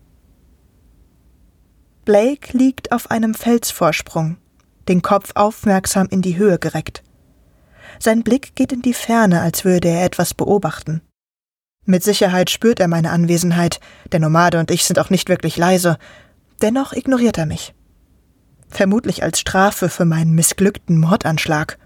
Blake 2.06 2.56
liegt 2.56 2.92
auf 2.92 3.10
einem 3.10 3.34
Felsvorsprung, 3.34 4.38
den 4.88 5.02
Kopf 5.02 5.32
aufmerksam 5.34 6.08
in 6.12 6.22
die 6.22 6.38
Höhe 6.38 6.60
gereckt. 6.60 7.02
Sein 8.00 8.22
Blick 8.22 8.56
geht 8.56 8.72
in 8.72 8.84
die 8.84 8.94
Ferne, 8.94 9.42
als 9.42 9.66
würde 9.66 9.88
er 9.88 10.06
etwas 10.06 10.36
beobachten. 10.36 11.02
Mit 11.86 12.04
Sicherheit 12.04 12.52
spürt 12.52 12.80
er 12.80 12.88
meine 12.88 13.10
Anwesenheit, 13.10 13.80
der 14.12 14.20
Nomade 14.20 14.60
und 14.60 14.70
ich 14.70 14.84
sind 14.84 15.00
auch 15.00 15.10
nicht 15.10 15.30
wirklich 15.30 15.58
leise, 15.58 15.98
dennoch 16.62 16.94
ignoriert 16.94 17.40
er 17.40 17.48
mich. 17.48 17.74
Vermutlich 18.70 19.24
als 19.24 19.40
Strafe 19.40 19.90
für 19.90 20.06
meinen 20.06 20.34
missglückten 20.36 21.00
Mordanschlag. 21.00 21.80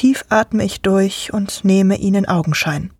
Tief 0.00 0.24
atme 0.30 0.64
ich 0.64 0.80
durch 0.80 1.30
und 1.34 1.62
nehme 1.62 1.98
ihn 1.98 2.14
in 2.14 2.26
Augenschein. 2.26 2.90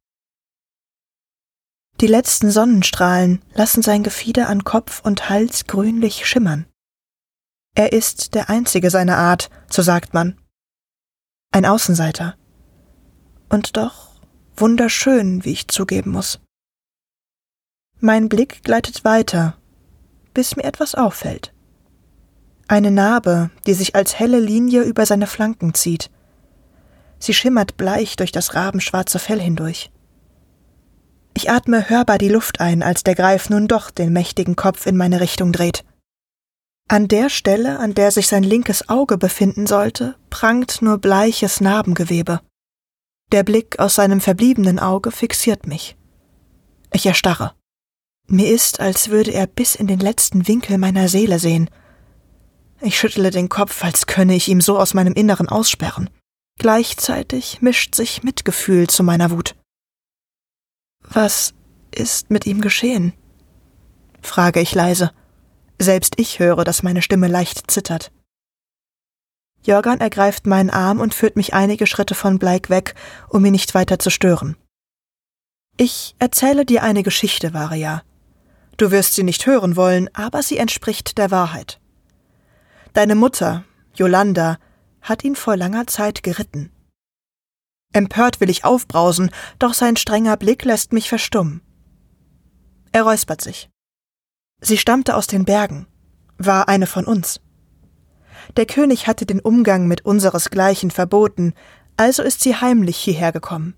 Die 1.98 2.06
letzten 2.06 2.50
Sonnenstrahlen 2.50 3.42
lassen 3.54 3.80
sein 3.80 4.02
Gefieder 4.02 4.50
an 4.50 4.64
Kopf 4.64 5.00
und 5.02 5.30
Hals 5.30 5.64
grünlich 5.64 6.26
schimmern. 6.26 6.66
Er 7.74 7.94
ist 7.94 8.34
der 8.34 8.50
einzige 8.50 8.90
seiner 8.90 9.16
Art, 9.16 9.48
so 9.70 9.80
sagt 9.80 10.12
man. 10.12 10.38
Ein 11.52 11.64
Außenseiter. 11.64 12.36
Und 13.48 13.78
doch 13.78 14.10
wunderschön, 14.54 15.42
wie 15.46 15.52
ich 15.52 15.68
zugeben 15.68 16.10
muss. 16.10 16.38
Mein 17.98 18.28
Blick 18.28 18.62
gleitet 18.62 19.06
weiter, 19.06 19.56
bis 20.34 20.54
mir 20.54 20.64
etwas 20.64 20.94
auffällt. 20.94 21.54
Eine 22.68 22.90
Narbe, 22.90 23.50
die 23.66 23.72
sich 23.72 23.94
als 23.94 24.18
helle 24.18 24.38
Linie 24.38 24.82
über 24.82 25.06
seine 25.06 25.26
Flanken 25.26 25.72
zieht. 25.72 26.10
Sie 27.20 27.34
schimmert 27.34 27.76
bleich 27.76 28.16
durch 28.16 28.32
das 28.32 28.54
rabenschwarze 28.54 29.20
Fell 29.20 29.40
hindurch. 29.40 29.92
Ich 31.34 31.50
atme 31.50 31.88
hörbar 31.88 32.18
die 32.18 32.28
Luft 32.28 32.60
ein, 32.60 32.82
als 32.82 33.04
der 33.04 33.14
Greif 33.14 33.50
nun 33.50 33.68
doch 33.68 33.90
den 33.90 34.12
mächtigen 34.12 34.56
Kopf 34.56 34.86
in 34.86 34.96
meine 34.96 35.20
Richtung 35.20 35.52
dreht. 35.52 35.84
An 36.88 37.06
der 37.06 37.30
Stelle, 37.30 37.78
an 37.78 37.94
der 37.94 38.10
sich 38.10 38.26
sein 38.26 38.42
linkes 38.42 38.88
Auge 38.88 39.16
befinden 39.16 39.68
sollte, 39.68 40.16
prangt 40.28 40.82
nur 40.82 40.98
bleiches 40.98 41.60
Narbengewebe. 41.60 42.40
Der 43.30 43.44
Blick 43.44 43.78
aus 43.78 43.94
seinem 43.94 44.20
verbliebenen 44.20 44.80
Auge 44.80 45.12
fixiert 45.12 45.68
mich. 45.68 45.96
Ich 46.92 47.06
erstarre. 47.06 47.52
Mir 48.26 48.52
ist, 48.52 48.80
als 48.80 49.10
würde 49.10 49.30
er 49.30 49.46
bis 49.46 49.76
in 49.76 49.86
den 49.86 50.00
letzten 50.00 50.48
Winkel 50.48 50.78
meiner 50.78 51.08
Seele 51.08 51.38
sehen. 51.38 51.70
Ich 52.80 52.98
schüttle 52.98 53.30
den 53.30 53.48
Kopf, 53.48 53.84
als 53.84 54.06
könne 54.06 54.34
ich 54.34 54.48
ihm 54.48 54.60
so 54.60 54.78
aus 54.78 54.94
meinem 54.94 55.12
Inneren 55.12 55.48
aussperren. 55.48 56.10
Gleichzeitig 56.60 57.62
mischt 57.62 57.94
sich 57.94 58.22
Mitgefühl 58.22 58.86
zu 58.86 59.02
meiner 59.02 59.30
Wut. 59.30 59.56
Was 61.00 61.54
ist 61.90 62.30
mit 62.30 62.44
ihm 62.44 62.60
geschehen? 62.60 63.14
frage 64.20 64.60
ich 64.60 64.74
leise. 64.74 65.10
Selbst 65.78 66.20
ich 66.20 66.38
höre, 66.38 66.62
dass 66.64 66.82
meine 66.82 67.00
Stimme 67.00 67.28
leicht 67.28 67.70
zittert. 67.70 68.12
Jörgan 69.62 70.00
ergreift 70.00 70.46
meinen 70.46 70.68
Arm 70.68 71.00
und 71.00 71.14
führt 71.14 71.34
mich 71.34 71.54
einige 71.54 71.86
Schritte 71.86 72.14
von 72.14 72.38
Bleik 72.38 72.68
weg, 72.68 72.94
um 73.30 73.42
ihn 73.46 73.52
nicht 73.52 73.74
weiter 73.74 73.98
zu 73.98 74.10
stören. 74.10 74.58
Ich 75.78 76.14
erzähle 76.18 76.66
dir 76.66 76.82
eine 76.82 77.02
Geschichte, 77.02 77.54
Varia. 77.54 78.02
Du 78.76 78.90
wirst 78.90 79.14
sie 79.14 79.22
nicht 79.22 79.46
hören 79.46 79.76
wollen, 79.76 80.14
aber 80.14 80.42
sie 80.42 80.58
entspricht 80.58 81.16
der 81.16 81.30
Wahrheit. 81.30 81.80
Deine 82.92 83.14
Mutter, 83.14 83.64
Yolanda, 83.94 84.58
hat 85.02 85.24
ihn 85.24 85.36
vor 85.36 85.56
langer 85.56 85.86
Zeit 85.86 86.22
geritten. 86.22 86.70
Empört 87.92 88.40
will 88.40 88.50
ich 88.50 88.64
aufbrausen, 88.64 89.30
doch 89.58 89.74
sein 89.74 89.96
strenger 89.96 90.36
Blick 90.36 90.64
lässt 90.64 90.92
mich 90.92 91.08
verstummen. 91.08 91.60
Er 92.92 93.02
räuspert 93.02 93.40
sich. 93.40 93.68
Sie 94.60 94.78
stammte 94.78 95.16
aus 95.16 95.26
den 95.26 95.44
Bergen, 95.44 95.86
war 96.38 96.68
eine 96.68 96.86
von 96.86 97.04
uns. 97.04 97.40
Der 98.56 98.66
König 98.66 99.06
hatte 99.06 99.26
den 99.26 99.40
Umgang 99.40 99.86
mit 99.86 100.04
unseresgleichen 100.04 100.90
verboten, 100.90 101.54
also 101.96 102.22
ist 102.22 102.40
sie 102.40 102.56
heimlich 102.56 102.96
hierher 102.96 103.32
gekommen. 103.32 103.74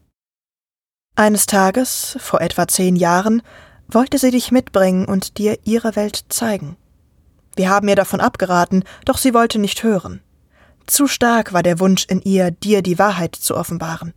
Eines 1.14 1.46
Tages, 1.46 2.16
vor 2.20 2.40
etwa 2.40 2.66
zehn 2.68 2.96
Jahren, 2.96 3.42
wollte 3.88 4.18
sie 4.18 4.30
dich 4.30 4.50
mitbringen 4.50 5.04
und 5.04 5.38
dir 5.38 5.58
ihre 5.64 5.94
Welt 5.96 6.24
zeigen. 6.28 6.76
Wir 7.54 7.68
haben 7.68 7.88
ihr 7.88 7.96
davon 7.96 8.20
abgeraten, 8.20 8.85
doch 9.04 9.18
sie 9.18 9.35
wollte 9.35 9.58
nicht 9.58 9.82
hören. 9.82 10.22
Zu 10.87 11.07
stark 11.07 11.53
war 11.53 11.62
der 11.62 11.81
Wunsch 11.81 12.05
in 12.07 12.21
ihr, 12.23 12.51
dir 12.51 12.83
die 12.83 12.99
Wahrheit 12.99 13.35
zu 13.35 13.57
offenbaren. 13.57 14.14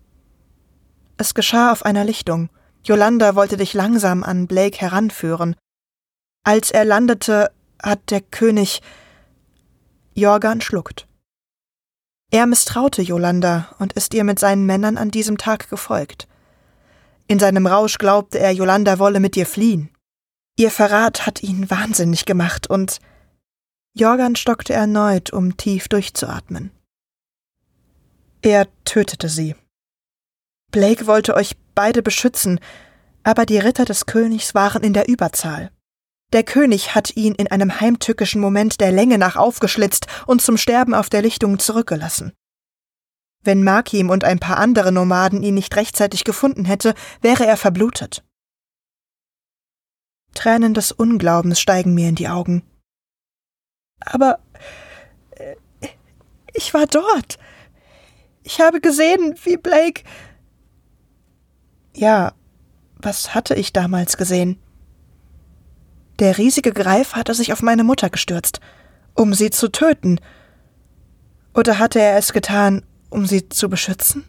Es 1.17 1.33
geschah 1.33 1.71
auf 1.71 1.85
einer 1.85 2.03
Lichtung. 2.03 2.49
Yolanda 2.83 3.35
wollte 3.35 3.57
dich 3.57 3.73
langsam 3.73 4.23
an 4.23 4.47
Blake 4.47 4.77
heranführen. 4.79 5.55
Als 6.43 6.71
er 6.71 6.85
landete, 6.85 7.51
hat 7.81 8.11
der 8.11 8.21
König 8.21 8.81
Jorgan 10.13 10.61
schluckt. 10.61 11.07
Er 12.31 12.45
misstraute 12.47 13.01
Yolanda 13.01 13.69
und 13.79 13.93
ist 13.93 14.13
ihr 14.13 14.23
mit 14.23 14.39
seinen 14.39 14.65
Männern 14.65 14.97
an 14.97 15.11
diesem 15.11 15.37
Tag 15.37 15.69
gefolgt. 15.69 16.27
In 17.27 17.39
seinem 17.39 17.65
Rausch 17.65 17.97
glaubte 17.97 18.39
er, 18.39 18.51
Yolanda 18.51 18.99
wolle 18.99 19.19
mit 19.19 19.35
ihr 19.37 19.45
fliehen. 19.45 19.89
Ihr 20.57 20.71
Verrat 20.71 21.25
hat 21.25 21.43
ihn 21.43 21.69
wahnsinnig 21.69 22.25
gemacht 22.25 22.69
und 22.69 22.99
Jorgan 23.97 24.35
stockte 24.35 24.73
erneut, 24.73 25.31
um 25.31 25.55
tief 25.55 25.87
durchzuatmen. 25.87 26.71
Er 28.41 28.67
tötete 28.83 29.29
sie. 29.29 29.55
Blake 30.71 31.07
wollte 31.07 31.33
euch 31.33 31.55
beide 31.73 32.03
beschützen, 32.03 32.59
aber 33.23 33.45
die 33.45 33.57
Ritter 33.57 33.85
des 33.85 34.05
Königs 34.05 34.53
waren 34.53 34.83
in 34.83 34.91
der 34.91 35.07
Überzahl. 35.07 35.71
Der 36.33 36.43
König 36.43 36.93
hat 36.93 37.15
ihn 37.15 37.35
in 37.35 37.47
einem 37.47 37.79
heimtückischen 37.79 38.41
Moment 38.41 38.81
der 38.81 38.91
Länge 38.91 39.17
nach 39.17 39.37
aufgeschlitzt 39.37 40.07
und 40.27 40.41
zum 40.41 40.57
Sterben 40.57 40.93
auf 40.93 41.09
der 41.09 41.21
Lichtung 41.21 41.57
zurückgelassen. 41.57 42.33
Wenn 43.43 43.63
Markim 43.63 44.09
und 44.09 44.25
ein 44.25 44.39
paar 44.39 44.57
andere 44.57 44.91
Nomaden 44.91 45.41
ihn 45.41 45.53
nicht 45.53 45.73
rechtzeitig 45.77 46.25
gefunden 46.25 46.65
hätte, 46.65 46.95
wäre 47.21 47.45
er 47.45 47.55
verblutet. 47.55 48.25
Tränen 50.33 50.73
des 50.73 50.91
Unglaubens 50.91 51.61
steigen 51.61 51.93
mir 51.93 52.09
in 52.09 52.15
die 52.15 52.27
Augen. 52.27 52.63
Aber 53.99 54.39
äh, 55.31 55.55
ich 56.53 56.73
war 56.73 56.87
dort. 56.87 57.37
Ich 58.43 58.61
habe 58.61 58.79
gesehen, 58.79 59.35
wie 59.43 59.57
Blake. 59.57 60.03
Ja, 61.93 62.33
was 62.97 63.33
hatte 63.33 63.55
ich 63.55 63.73
damals 63.73 64.17
gesehen? 64.17 64.59
Der 66.19 66.37
riesige 66.37 66.71
Greif 66.71 67.13
hatte 67.13 67.33
sich 67.33 67.51
auf 67.51 67.61
meine 67.61 67.83
Mutter 67.83 68.09
gestürzt, 68.09 68.59
um 69.15 69.33
sie 69.33 69.49
zu 69.49 69.69
töten. 69.69 70.19
Oder 71.53 71.79
hatte 71.79 71.99
er 71.99 72.17
es 72.17 72.33
getan, 72.33 72.85
um 73.09 73.25
sie 73.25 73.49
zu 73.49 73.69
beschützen? 73.69 74.25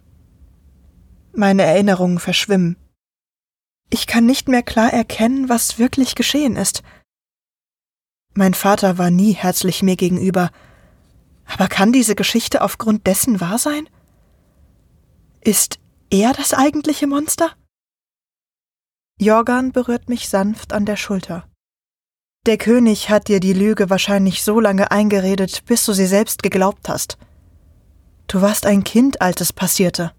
Meine 1.33 1.63
Erinnerungen 1.63 2.19
verschwimmen. 2.19 2.77
Ich 3.91 4.07
kann 4.07 4.27
nicht 4.27 4.49
mehr 4.49 4.63
klar 4.63 4.93
erkennen, 4.93 5.49
was 5.49 5.79
wirklich 5.79 6.15
geschehen 6.15 6.57
ist. 6.57 6.83
Mein 8.37 8.53
Vater 8.53 8.99
war 8.99 9.11
nie 9.11 9.33
herzlich 9.33 9.83
mir 9.83 9.97
gegenüber. 9.97 10.51
Aber 11.47 11.69
kann 11.69 11.91
diese 11.91 12.15
Geschichte 12.15 12.61
aufgrund 12.61 13.07
dessen 13.07 13.41
wahr 13.41 13.59
sein? 13.59 13.89
Ist 15.41 15.79
er 16.11 16.35
das 16.35 16.53
eigentliche 16.53 17.07
Monster? 17.07 17.53
Jorgan 19.19 19.73
berührt 19.73 20.11
mich 20.11 20.29
sanft 20.29 20.75
an 20.75 20.85
der 20.85 20.97
Schulter. 20.97 21.49
Der 22.45 22.59
König 22.59 23.09
hat 23.09 23.29
dir 23.29 23.41
die 23.41 23.55
Lüge 23.55 23.89
wahrscheinlich 23.89 24.45
so 24.45 24.61
lange 24.61 24.91
eingeredet, 24.91 25.65
bis 25.65 25.87
du 25.87 25.95
sie 25.95 26.07
selbst 26.07 26.43
geglaubt 26.43 26.91
hast. 26.91 27.17
Du 28.27 28.43
warst 28.43 28.67
ein 28.67 28.85
Kind, 28.85 29.23
als 29.23 29.41
es 29.41 29.55
passierte. 29.55 30.13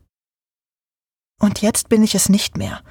Und 1.40 1.62
jetzt 1.62 1.88
bin 1.88 2.02
ich 2.02 2.16
es 2.16 2.30
nicht 2.30 2.58
mehr. 2.58 2.82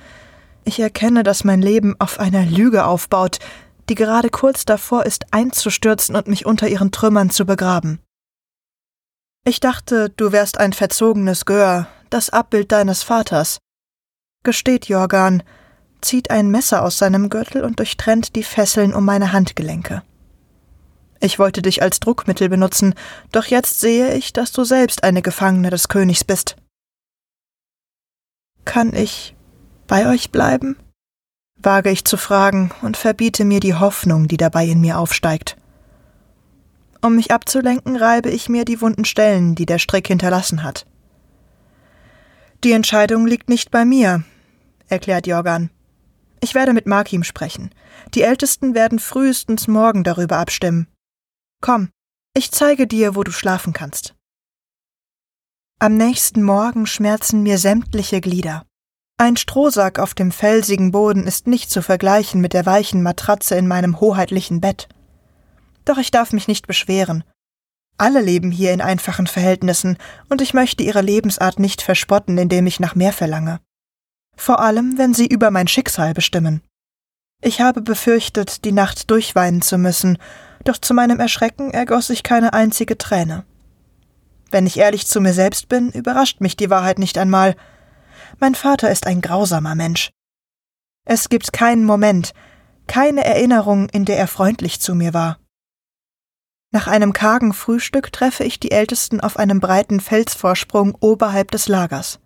Ich 0.64 0.78
erkenne, 0.78 1.24
dass 1.24 1.42
mein 1.42 1.62
Leben 1.62 1.96
auf 1.98 2.20
einer 2.20 2.46
Lüge 2.46 2.86
aufbaut, 2.86 3.40
die 3.88 3.94
gerade 3.94 4.30
kurz 4.30 4.64
davor 4.64 5.06
ist, 5.06 5.26
einzustürzen 5.32 6.16
und 6.16 6.28
mich 6.28 6.46
unter 6.46 6.68
ihren 6.68 6.92
Trümmern 6.92 7.30
zu 7.30 7.46
begraben. 7.46 8.00
Ich 9.44 9.60
dachte, 9.60 10.10
du 10.10 10.32
wärst 10.32 10.58
ein 10.58 10.72
verzogenes 10.72 11.44
Gör, 11.44 11.86
das 12.10 12.30
Abbild 12.30 12.72
deines 12.72 13.02
Vaters. 13.02 13.58
Gesteht 14.42 14.86
Jorgan, 14.86 15.42
zieht 16.00 16.30
ein 16.30 16.50
Messer 16.50 16.82
aus 16.82 16.98
seinem 16.98 17.30
Gürtel 17.30 17.64
und 17.64 17.78
durchtrennt 17.78 18.36
die 18.36 18.42
Fesseln 18.42 18.92
um 18.94 19.04
meine 19.04 19.32
Handgelenke. 19.32 20.02
Ich 21.20 21.38
wollte 21.38 21.62
dich 21.62 21.82
als 21.82 22.00
Druckmittel 22.00 22.48
benutzen, 22.48 22.94
doch 23.32 23.46
jetzt 23.46 23.80
sehe 23.80 24.14
ich, 24.14 24.32
dass 24.32 24.52
du 24.52 24.64
selbst 24.64 25.04
eine 25.04 25.22
Gefangene 25.22 25.70
des 25.70 25.88
Königs 25.88 26.24
bist. 26.24 26.56
Kann 28.64 28.92
ich 28.94 29.34
bei 29.86 30.08
euch 30.08 30.30
bleiben? 30.30 30.76
Wage 31.66 31.90
ich 31.90 32.06
zu 32.06 32.16
fragen 32.16 32.70
und 32.80 32.96
verbiete 32.96 33.44
mir 33.44 33.60
die 33.60 33.74
Hoffnung, 33.74 34.28
die 34.28 34.38
dabei 34.38 34.64
in 34.64 34.80
mir 34.80 34.98
aufsteigt. 34.98 35.58
Um 37.02 37.16
mich 37.16 37.30
abzulenken, 37.30 37.96
reibe 37.96 38.30
ich 38.30 38.48
mir 38.48 38.64
die 38.64 38.80
wunden 38.80 39.04
Stellen, 39.04 39.54
die 39.54 39.66
der 39.66 39.78
Strick 39.78 40.06
hinterlassen 40.06 40.62
hat. 40.62 40.86
Die 42.64 42.72
Entscheidung 42.72 43.26
liegt 43.26 43.50
nicht 43.50 43.70
bei 43.70 43.84
mir, 43.84 44.24
erklärt 44.88 45.26
Jorgan. 45.26 45.70
Ich 46.40 46.54
werde 46.54 46.72
mit 46.72 46.86
Markim 46.86 47.22
sprechen. 47.22 47.70
Die 48.14 48.22
Ältesten 48.22 48.74
werden 48.74 48.98
frühestens 48.98 49.68
morgen 49.68 50.04
darüber 50.04 50.38
abstimmen. 50.38 50.86
Komm, 51.60 51.90
ich 52.34 52.52
zeige 52.52 52.86
dir, 52.86 53.14
wo 53.14 53.24
du 53.24 53.32
schlafen 53.32 53.72
kannst. 53.72 54.14
Am 55.78 55.96
nächsten 55.96 56.42
Morgen 56.42 56.86
schmerzen 56.86 57.42
mir 57.42 57.58
sämtliche 57.58 58.20
Glieder. 58.20 58.64
Ein 59.18 59.36
Strohsack 59.36 59.98
auf 59.98 60.14
dem 60.14 60.30
felsigen 60.30 60.90
Boden 60.92 61.26
ist 61.26 61.46
nicht 61.46 61.70
zu 61.70 61.82
vergleichen 61.82 62.40
mit 62.40 62.52
der 62.52 62.66
weichen 62.66 63.02
Matratze 63.02 63.54
in 63.56 63.66
meinem 63.66 64.00
hoheitlichen 64.00 64.60
Bett. 64.60 64.88
Doch 65.84 65.98
ich 65.98 66.10
darf 66.10 66.32
mich 66.32 66.48
nicht 66.48 66.66
beschweren. 66.66 67.24
Alle 67.98 68.20
leben 68.20 68.50
hier 68.50 68.72
in 68.72 68.82
einfachen 68.82 69.26
Verhältnissen, 69.26 69.96
und 70.28 70.42
ich 70.42 70.52
möchte 70.52 70.82
ihre 70.82 71.00
Lebensart 71.00 71.58
nicht 71.58 71.80
verspotten, 71.80 72.36
indem 72.36 72.66
ich 72.66 72.78
nach 72.78 72.94
mehr 72.94 73.12
verlange 73.12 73.60
vor 74.36 74.60
allem 74.60 74.98
wenn 74.98 75.14
sie 75.14 75.26
über 75.26 75.50
mein 75.50 75.66
Schicksal 75.66 76.14
bestimmen. 76.14 76.62
Ich 77.42 77.60
habe 77.60 77.80
befürchtet, 77.80 78.64
die 78.64 78.72
Nacht 78.72 79.10
durchweinen 79.10 79.62
zu 79.62 79.78
müssen, 79.78 80.18
doch 80.64 80.78
zu 80.78 80.94
meinem 80.94 81.20
Erschrecken 81.20 81.70
ergoss 81.70 82.10
ich 82.10 82.22
keine 82.22 82.52
einzige 82.52 82.96
Träne. 82.96 83.44
Wenn 84.50 84.66
ich 84.66 84.78
ehrlich 84.78 85.06
zu 85.06 85.20
mir 85.20 85.32
selbst 85.32 85.68
bin, 85.68 85.90
überrascht 85.90 86.40
mich 86.40 86.56
die 86.56 86.70
Wahrheit 86.70 86.98
nicht 86.98 87.18
einmal. 87.18 87.56
Mein 88.38 88.54
Vater 88.54 88.90
ist 88.90 89.06
ein 89.06 89.20
grausamer 89.20 89.74
Mensch. 89.74 90.10
Es 91.04 91.28
gibt 91.28 91.52
keinen 91.52 91.84
Moment, 91.84 92.32
keine 92.86 93.24
Erinnerung, 93.24 93.88
in 93.88 94.04
der 94.04 94.18
er 94.18 94.26
freundlich 94.26 94.80
zu 94.80 94.94
mir 94.94 95.14
war. 95.14 95.38
Nach 96.72 96.86
einem 96.86 97.12
kargen 97.12 97.52
Frühstück 97.52 98.12
treffe 98.12 98.44
ich 98.44 98.60
die 98.60 98.70
Ältesten 98.70 99.20
auf 99.20 99.38
einem 99.38 99.60
breiten 99.60 100.00
Felsvorsprung 100.00 100.94
oberhalb 101.00 101.50
des 101.50 101.68
Lagers. 101.68 102.20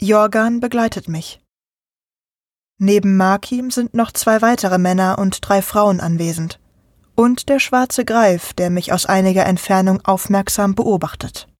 Jorgan 0.00 0.60
begleitet 0.60 1.08
mich. 1.08 1.40
Neben 2.78 3.16
Markim 3.16 3.70
sind 3.70 3.94
noch 3.94 4.12
zwei 4.12 4.42
weitere 4.42 4.78
Männer 4.78 5.18
und 5.18 5.38
drei 5.48 5.62
Frauen 5.62 6.00
anwesend. 6.00 6.60
Und 7.14 7.48
der 7.48 7.58
schwarze 7.58 8.04
Greif, 8.04 8.52
der 8.54 8.70
mich 8.70 8.92
aus 8.92 9.06
einiger 9.06 9.46
Entfernung 9.46 10.04
aufmerksam 10.04 10.74
beobachtet. 10.74 11.51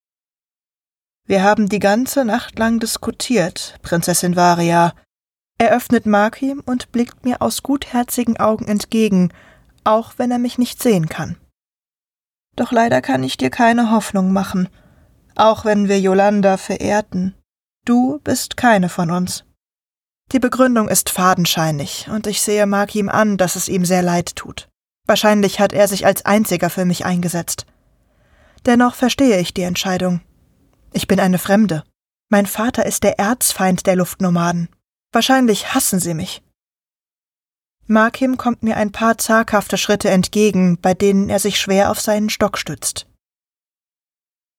Wir 1.27 1.43
haben 1.43 1.69
die 1.69 1.79
ganze 1.79 2.25
Nacht 2.25 2.59
lang 2.59 2.81
diskutiert, 2.81 3.79
Prinzessin 3.83 4.37
Varia, 4.37 4.93
eröffnet 5.59 6.07
Markim 6.07 6.63
und 6.65 6.91
blickt 6.93 7.25
mir 7.25 7.41
aus 7.41 7.63
gutherzigen 7.63 8.39
Augen 8.39 8.67
entgegen, 8.67 9.33
auch 9.85 10.15
wenn 10.17 10.31
er 10.31 10.39
mich 10.39 10.59
nicht 10.59 10.83
sehen 10.83 11.09
kann. 11.09 11.37
Doch 12.57 12.73
leider 12.73 13.01
kann 13.01 13.23
ich 13.23 13.37
dir 13.37 13.51
keine 13.51 13.91
Hoffnung 13.91 14.33
machen, 14.33 14.69
auch 15.37 15.65
wenn 15.65 15.89
wir 15.89 16.01
Yolanda 16.01 16.57
verehrten, 16.57 17.35
Du 17.85 18.21
bist 18.23 18.57
keine 18.57 18.89
von 18.89 19.11
uns. 19.11 19.45
Die 20.31 20.39
Begründung 20.39 20.89
ist 20.89 21.11
fadenscheinig, 21.11 22.09
und 22.13 22.29
ich 22.29 22.41
sehe 22.41 22.67
Mark 22.67 22.95
an, 23.09 23.37
dass 23.37 23.57
es 23.57 23.69
ihm 23.69 23.85
sehr 23.85 24.03
leid 24.03 24.37
tut. 24.37 24.69
Wahrscheinlich 25.05 25.59
hat 25.59 25.73
er 25.73 25.89
sich 25.89 26.07
als 26.07 26.25
einziger 26.25 26.71
für 26.71 26.85
mich 26.85 27.05
eingesetzt. 27.05 27.67
Dennoch 28.67 28.95
verstehe 28.95 29.41
ich 29.41 29.53
die 29.53 29.63
Entscheidung. 29.63 30.21
Ich 30.93 31.07
bin 31.07 31.21
eine 31.21 31.39
Fremde. 31.39 31.85
Mein 32.29 32.47
Vater 32.47 32.87
ist 32.87 33.03
der 33.03 33.19
Erzfeind 33.19 33.87
der 33.87 33.97
Luftnomaden. 33.97 34.69
Wahrscheinlich 35.13 35.75
hassen 35.75 36.01
sie 36.01 36.15
mich. 36.15 36.43
Markim 37.87 38.37
kommt 38.37 38.63
mir 38.63 38.77
ein 38.77 38.93
paar 38.93 39.19
zaghafte 39.19 39.77
Schritte 39.77 40.09
entgegen, 40.11 40.79
bei 40.81 40.95
denen 40.95 41.29
er 41.29 41.39
sich 41.39 41.61
schwer 41.61 41.91
auf 41.91 42.01
seinen 42.01 42.31
Stock 42.31 42.57
stützt. 42.57 43.07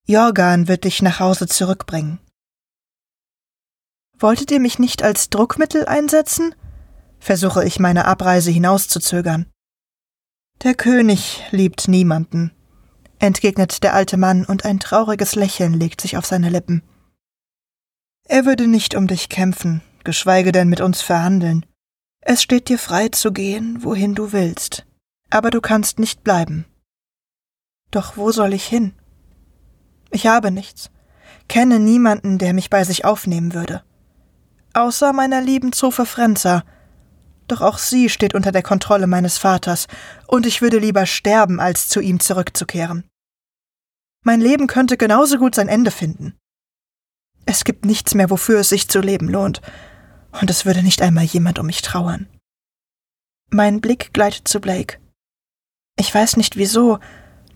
Jorgan 0.05 0.67
wird 0.67 0.83
dich 0.83 1.01
nach 1.01 1.19
Hause 1.19 1.47
zurückbringen. 1.47 2.19
Wolltet 4.17 4.51
ihr 4.51 4.59
mich 4.59 4.79
nicht 4.79 5.03
als 5.03 5.29
Druckmittel 5.29 5.85
einsetzen? 5.85 6.55
versuche 7.19 7.63
ich 7.63 7.79
meine 7.79 8.05
Abreise 8.05 8.51
hinauszuzögern. 8.51 9.49
Der 10.63 10.75
König 10.75 11.41
liebt 11.51 11.87
niemanden, 11.87 12.51
entgegnet 13.23 13.83
der 13.83 13.93
alte 13.93 14.17
Mann, 14.17 14.45
und 14.45 14.65
ein 14.65 14.79
trauriges 14.79 15.35
Lächeln 15.35 15.73
legt 15.73 16.01
sich 16.01 16.17
auf 16.17 16.25
seine 16.25 16.49
Lippen. 16.49 16.83
Er 18.25 18.45
würde 18.45 18.67
nicht 18.67 18.95
um 18.95 19.07
dich 19.07 19.29
kämpfen, 19.29 19.81
geschweige 20.03 20.51
denn 20.51 20.69
mit 20.69 20.81
uns 20.81 21.01
verhandeln. 21.01 21.65
Es 22.21 22.41
steht 22.41 22.69
dir 22.69 22.79
frei 22.79 23.09
zu 23.09 23.33
gehen, 23.33 23.83
wohin 23.83 24.15
du 24.15 24.31
willst, 24.31 24.85
aber 25.29 25.49
du 25.49 25.61
kannst 25.61 25.99
nicht 25.99 26.23
bleiben. 26.23 26.65
Doch 27.91 28.17
wo 28.17 28.31
soll 28.31 28.53
ich 28.53 28.65
hin? 28.65 28.93
Ich 30.11 30.27
habe 30.27 30.51
nichts, 30.51 30.89
kenne 31.47 31.79
niemanden, 31.79 32.37
der 32.37 32.53
mich 32.53 32.69
bei 32.69 32.83
sich 32.83 33.03
aufnehmen 33.03 33.53
würde 33.53 33.83
außer 34.73 35.13
meiner 35.13 35.41
lieben 35.41 35.71
Zofe 35.71 36.05
Frenza. 36.05 36.63
Doch 37.47 37.61
auch 37.61 37.77
sie 37.77 38.09
steht 38.09 38.33
unter 38.33 38.51
der 38.51 38.63
Kontrolle 38.63 39.07
meines 39.07 39.37
Vaters, 39.37 39.87
und 40.27 40.45
ich 40.45 40.61
würde 40.61 40.79
lieber 40.79 41.05
sterben, 41.05 41.59
als 41.59 41.87
zu 41.87 41.99
ihm 41.99 42.19
zurückzukehren. 42.19 43.03
Mein 44.23 44.41
Leben 44.41 44.67
könnte 44.67 44.97
genauso 44.97 45.37
gut 45.37 45.53
sein 45.55 45.67
Ende 45.67 45.91
finden. 45.91 46.35
Es 47.45 47.65
gibt 47.65 47.85
nichts 47.85 48.15
mehr, 48.15 48.29
wofür 48.29 48.59
es 48.59 48.69
sich 48.69 48.87
zu 48.87 48.99
leben 48.99 49.27
lohnt, 49.27 49.61
und 50.41 50.49
es 50.49 50.65
würde 50.65 50.81
nicht 50.81 51.01
einmal 51.01 51.25
jemand 51.25 51.59
um 51.59 51.65
mich 51.65 51.81
trauern. 51.81 52.27
Mein 53.49 53.81
Blick 53.81 54.13
gleitet 54.13 54.47
zu 54.47 54.59
Blake. 54.61 54.97
Ich 55.99 56.13
weiß 56.13 56.37
nicht 56.37 56.57
wieso, 56.57 56.99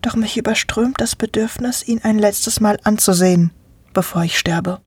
doch 0.02 0.14
mich 0.14 0.36
überströmt 0.36 1.00
das 1.00 1.16
Bedürfnis, 1.16 1.86
ihn 1.86 2.02
ein 2.02 2.18
letztes 2.18 2.60
Mal 2.60 2.78
anzusehen, 2.84 3.52
bevor 3.94 4.22
ich 4.22 4.38
sterbe. 4.38 4.80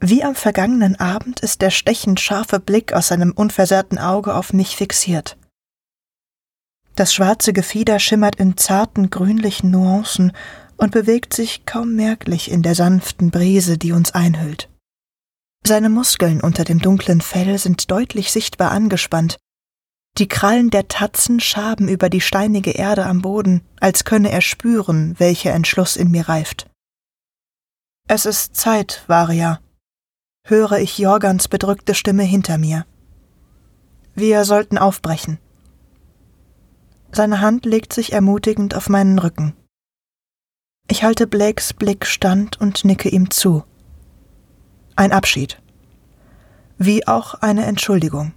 Wie 0.00 0.22
am 0.22 0.36
vergangenen 0.36 0.98
Abend 0.98 1.40
ist 1.40 1.60
der 1.60 1.70
stechend 1.70 2.20
scharfe 2.20 2.60
Blick 2.60 2.92
aus 2.92 3.08
seinem 3.08 3.32
unversehrten 3.32 3.98
Auge 3.98 4.34
auf 4.34 4.52
mich 4.52 4.76
fixiert. 4.76 5.36
Das 6.94 7.12
schwarze 7.12 7.52
Gefieder 7.52 7.98
schimmert 7.98 8.36
in 8.36 8.56
zarten 8.56 9.10
grünlichen 9.10 9.70
Nuancen 9.70 10.32
und 10.78 10.92
bewegt 10.92 11.34
sich 11.34 11.66
kaum 11.66 11.94
merklich 11.94 12.50
in 12.50 12.62
der 12.62 12.74
sanften 12.74 13.30
Brise, 13.30 13.76
die 13.76 13.92
uns 13.92 14.12
einhüllt. 14.12 14.70
Seine 15.66 15.90
Muskeln 15.90 16.40
unter 16.40 16.64
dem 16.64 16.78
dunklen 16.78 17.20
Fell 17.20 17.58
sind 17.58 17.90
deutlich 17.90 18.32
sichtbar 18.32 18.70
angespannt. 18.70 19.36
Die 20.16 20.28
Krallen 20.28 20.70
der 20.70 20.88
Tatzen 20.88 21.40
schaben 21.40 21.88
über 21.88 22.08
die 22.08 22.20
steinige 22.20 22.70
Erde 22.70 23.04
am 23.06 23.20
Boden, 23.20 23.62
als 23.78 24.04
könne 24.04 24.30
er 24.30 24.40
spüren, 24.40 25.14
welcher 25.18 25.52
Entschluss 25.52 25.96
in 25.96 26.10
mir 26.10 26.28
reift. 26.28 26.70
Es 28.08 28.24
ist 28.24 28.56
Zeit, 28.56 29.04
Varia, 29.06 29.60
höre 30.46 30.78
ich 30.78 30.96
Jorgans 30.96 31.48
bedrückte 31.48 31.94
Stimme 31.94 32.22
hinter 32.22 32.56
mir. 32.56 32.86
Wir 34.14 34.44
sollten 34.44 34.78
aufbrechen. 34.78 35.38
Seine 37.12 37.40
Hand 37.40 37.66
legt 37.66 37.92
sich 37.92 38.12
ermutigend 38.12 38.74
auf 38.74 38.88
meinen 38.88 39.18
Rücken. 39.18 39.54
Ich 40.90 41.02
halte 41.04 41.26
Blakes 41.26 41.74
Blick 41.74 42.06
stand 42.06 42.60
und 42.60 42.84
nicke 42.84 43.10
ihm 43.10 43.30
zu. 43.30 43.62
Ein 44.96 45.12
Abschied. 45.12 45.60
Wie 46.78 47.06
auch 47.06 47.34
eine 47.34 47.66
Entschuldigung. 47.66 48.32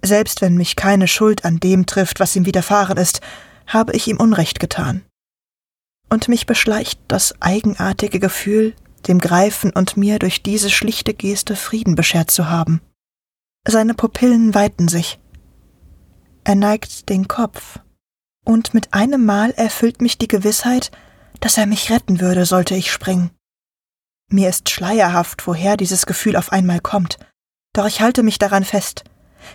Selbst 0.00 0.40
wenn 0.40 0.56
mich 0.56 0.76
keine 0.76 1.08
Schuld 1.08 1.44
an 1.44 1.58
dem 1.58 1.86
trifft, 1.86 2.20
was 2.20 2.36
ihm 2.36 2.46
widerfahren 2.46 2.98
ist, 2.98 3.20
habe 3.66 3.94
ich 3.94 4.06
ihm 4.06 4.18
Unrecht 4.18 4.60
getan. 4.60 5.02
Und 6.08 6.28
mich 6.28 6.46
beschleicht 6.46 7.00
das 7.08 7.34
eigenartige 7.40 8.20
Gefühl, 8.20 8.74
dem 9.08 9.18
Greifen 9.18 9.72
und 9.72 9.96
mir 9.96 10.20
durch 10.20 10.42
diese 10.42 10.70
schlichte 10.70 11.14
Geste 11.14 11.56
Frieden 11.56 11.96
beschert 11.96 12.30
zu 12.30 12.48
haben. 12.48 12.80
Seine 13.66 13.94
Pupillen 13.94 14.54
weiten 14.54 14.86
sich. 14.88 15.18
Er 16.44 16.54
neigt 16.54 17.08
den 17.08 17.26
Kopf, 17.28 17.78
und 18.44 18.74
mit 18.74 18.94
einem 18.94 19.24
Mal 19.24 19.50
erfüllt 19.52 20.00
mich 20.00 20.18
die 20.18 20.28
Gewissheit, 20.28 20.90
dass 21.40 21.58
er 21.58 21.66
mich 21.66 21.90
retten 21.90 22.20
würde, 22.20 22.46
sollte 22.46 22.74
ich 22.74 22.92
springen. 22.92 23.30
Mir 24.28 24.48
ist 24.48 24.70
schleierhaft, 24.70 25.46
woher 25.46 25.76
dieses 25.76 26.06
Gefühl 26.06 26.36
auf 26.36 26.52
einmal 26.52 26.80
kommt, 26.80 27.18
doch 27.72 27.86
ich 27.86 28.00
halte 28.00 28.22
mich 28.22 28.38
daran 28.38 28.64
fest, 28.64 29.04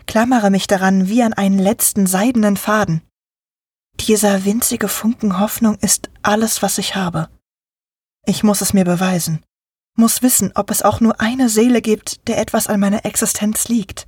klammere 0.05 0.49
mich 0.49 0.67
daran 0.67 1.07
wie 1.07 1.23
an 1.23 1.33
einen 1.33 1.59
letzten 1.59 2.07
seidenen 2.07 2.57
Faden. 2.57 3.01
Dieser 3.99 4.45
winzige 4.45 4.88
Funken 4.88 5.39
Hoffnung 5.39 5.75
ist 5.79 6.09
alles, 6.21 6.61
was 6.61 6.77
ich 6.77 6.95
habe. 6.95 7.29
Ich 8.25 8.43
muss 8.43 8.61
es 8.61 8.73
mir 8.73 8.85
beweisen, 8.85 9.43
muss 9.95 10.21
wissen, 10.21 10.51
ob 10.53 10.69
es 10.69 10.83
auch 10.83 10.99
nur 10.99 11.19
eine 11.19 11.49
Seele 11.49 11.81
gibt, 11.81 12.27
der 12.27 12.38
etwas 12.38 12.67
an 12.67 12.79
meiner 12.79 13.05
Existenz 13.05 13.67
liegt. 13.67 14.05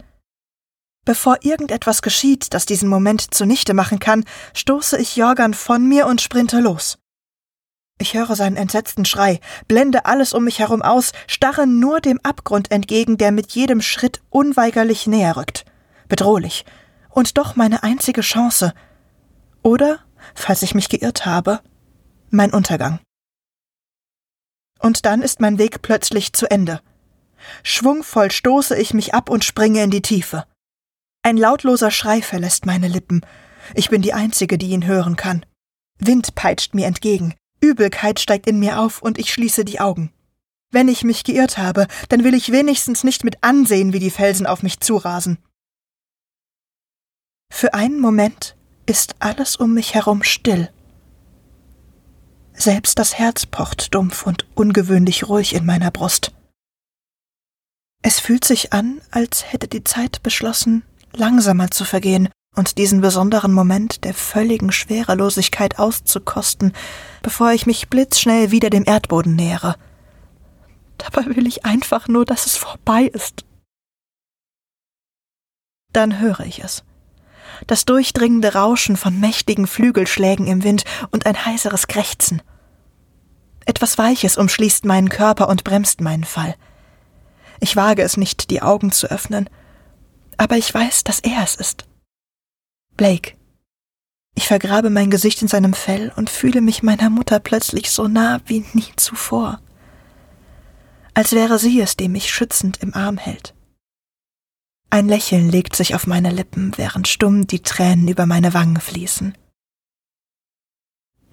Bevor 1.05 1.37
irgendetwas 1.41 2.01
geschieht, 2.01 2.53
das 2.53 2.65
diesen 2.65 2.89
Moment 2.89 3.33
zunichte 3.33 3.73
machen 3.73 3.99
kann, 3.99 4.25
stoße 4.53 4.97
ich 4.97 5.15
Jorgan 5.15 5.53
von 5.53 5.87
mir 5.87 6.07
und 6.07 6.21
sprinte 6.21 6.59
los. 6.59 6.97
Ich 8.01 8.13
höre 8.13 8.35
seinen 8.35 8.55
entsetzten 8.55 9.03
Schrei, 9.03 9.41
blende 9.67 10.05
alles 10.05 10.33
um 10.33 10.45
mich 10.45 10.59
herum 10.59 10.81
aus, 10.81 11.11
starre 11.27 11.67
nur 11.67 11.99
dem 11.99 12.19
Abgrund 12.23 12.71
entgegen, 12.71 13.17
der 13.17 13.31
mit 13.31 13.51
jedem 13.51 13.81
Schritt 13.81 14.21
unweigerlich 14.29 15.05
näher 15.05 15.35
rückt. 15.35 15.65
Bedrohlich. 16.07 16.65
Und 17.09 17.37
doch 17.37 17.57
meine 17.57 17.83
einzige 17.83 18.21
Chance. 18.21 18.73
Oder, 19.63 19.99
falls 20.33 20.61
ich 20.61 20.75
mich 20.75 20.87
geirrt 20.87 21.25
habe, 21.25 21.59
mein 22.29 22.53
Untergang. 22.53 22.99
Und 24.79 25.05
dann 25.05 25.21
ist 25.21 25.41
mein 25.41 25.57
Weg 25.57 25.81
plötzlich 25.81 26.31
zu 26.31 26.49
Ende. 26.49 26.79
Schwungvoll 27.63 28.31
stoße 28.31 28.77
ich 28.77 28.93
mich 28.93 29.13
ab 29.13 29.29
und 29.29 29.43
springe 29.43 29.83
in 29.83 29.91
die 29.91 30.01
Tiefe. 30.01 30.45
Ein 31.22 31.38
lautloser 31.38 31.91
Schrei 31.91 32.22
verlässt 32.22 32.65
meine 32.65 32.88
Lippen. 32.88 33.22
Ich 33.76 33.89
bin 33.89 34.01
die 34.01 34.13
Einzige, 34.13 34.57
die 34.57 34.70
ihn 34.70 34.86
hören 34.86 35.15
kann. 35.15 35.45
Wind 35.99 36.34
peitscht 36.36 36.74
mir 36.74 36.88
entgegen. 36.88 37.36
Übelkeit 37.61 38.20
steigt 38.20 38.47
in 38.47 38.59
mir 38.59 38.80
auf 38.80 39.01
und 39.01 39.17
ich 39.17 39.34
schließe 39.34 39.65
die 39.65 39.80
Augen. 39.80 40.13
Wenn 40.72 40.88
ich 40.88 41.03
mich 41.03 41.24
geirrt 41.24 41.57
habe, 41.57 41.88
dann 42.09 42.24
will 42.24 42.34
ich 42.34 42.51
wenigstens 42.51 43.03
nicht 43.03 43.24
mit 43.24 43.43
ansehen, 43.43 43.91
wie 43.91 43.99
die 43.99 44.11
Felsen 44.11 44.45
auf 44.45 44.63
mich 44.63 44.80
zurasen. 44.80 45.39
Für 47.51 47.74
einen 47.74 47.99
Moment 47.99 48.55
ist 48.86 49.15
alles 49.20 49.55
um 49.55 49.74
mich 49.74 49.95
herum 49.95 50.24
still. 50.24 50.72
Selbst 52.53 52.99
das 52.99 53.17
Herz 53.17 53.45
pocht 53.45 53.93
dumpf 53.93 54.26
und 54.26 54.45
ungewöhnlich 54.55 55.28
ruhig 55.28 55.55
in 55.55 55.65
meiner 55.65 55.91
Brust. 55.91 56.34
Es 58.01 58.20
fühlt 58.20 58.45
sich 58.45 58.72
an, 58.72 59.01
als 59.11 59.51
hätte 59.51 59.67
die 59.67 59.84
Zeit 59.84 60.24
beschlossen, 60.24 60.84
langsamer 61.14 61.72
zu 61.72 61.86
vergehen, 61.86 62.30
und 62.55 62.78
diesen 62.78 63.01
besonderen 63.01 63.53
Moment 63.53 64.03
der 64.03 64.14
völligen 64.14 64.72
Schwerelosigkeit 64.72 65.80
auszukosten, 65.80 66.74
bevor 67.22 67.51
ich 67.51 67.66
mich 67.66 67.89
blitzschnell 67.89 68.51
wieder 68.51 68.70
dem 68.70 68.84
Erdboden 68.86 69.36
nähere. 69.36 69.76
Dabei 70.97 71.36
will 71.36 71.47
ich 71.47 71.66
einfach 71.66 72.07
nur, 72.07 72.26
dass 72.26 72.45
es 72.45 72.57
vorbei 72.57 73.03
ist. 73.03 73.45
Dann 75.93 76.20
höre 76.20 76.41
ich 76.41 76.64
es. 76.64 76.84
Das 77.68 77.86
durchdringende 77.86 78.53
Rauschen 78.53 78.97
von 78.97 79.20
mächtigen 79.20 79.68
Flügelschlägen 79.68 80.47
im 80.47 80.64
Wind 80.64 80.84
und 81.12 81.26
ein 81.26 81.45
heiseres 81.45 81.88
Krächzen. 81.88 82.41
Etwas 83.66 83.97
Weiches 83.97 84.38
umschließt 84.38 84.86
meinen 84.86 85.10
Körper 85.10 85.47
und 85.47 85.64
bremst 85.64 86.01
meinen 86.01 86.24
Fall. 86.24 86.55
Ich 87.60 87.76
wage 87.76 88.01
es 88.01 88.18
nicht, 88.18 88.49
die 88.49 88.62
Augen 88.62 88.91
zu 88.91 89.07
öffnen, 89.07 89.49
aber 90.39 90.57
ich 90.57 90.73
weiß, 90.73 91.03
dass 91.03 91.19
er 91.19 91.43
es 91.43 91.55
ist. 91.55 91.85
Blake. 92.95 93.33
Ich 94.35 94.47
vergrabe 94.47 94.89
mein 94.89 95.11
Gesicht 95.11 95.41
in 95.41 95.49
seinem 95.49 95.73
Fell 95.73 96.13
und 96.15 96.29
fühle 96.29 96.61
mich 96.61 96.81
meiner 96.81 97.09
Mutter 97.09 97.39
plötzlich 97.39 97.91
so 97.91 98.07
nah 98.07 98.39
wie 98.45 98.65
nie 98.73 98.95
zuvor. 98.95 99.61
Als 101.13 101.33
wäre 101.33 101.59
sie 101.59 101.81
es, 101.81 101.97
die 101.97 102.07
mich 102.07 102.31
schützend 102.31 102.81
im 102.81 102.93
Arm 102.93 103.17
hält. 103.17 103.53
Ein 104.89 105.09
Lächeln 105.09 105.49
legt 105.49 105.75
sich 105.75 105.93
auf 105.93 106.07
meine 106.07 106.31
Lippen, 106.31 106.77
während 106.77 107.07
stumm 107.09 107.45
die 107.45 107.61
Tränen 107.61 108.07
über 108.07 108.25
meine 108.25 108.53
Wangen 108.53 108.79
fließen. 108.79 109.37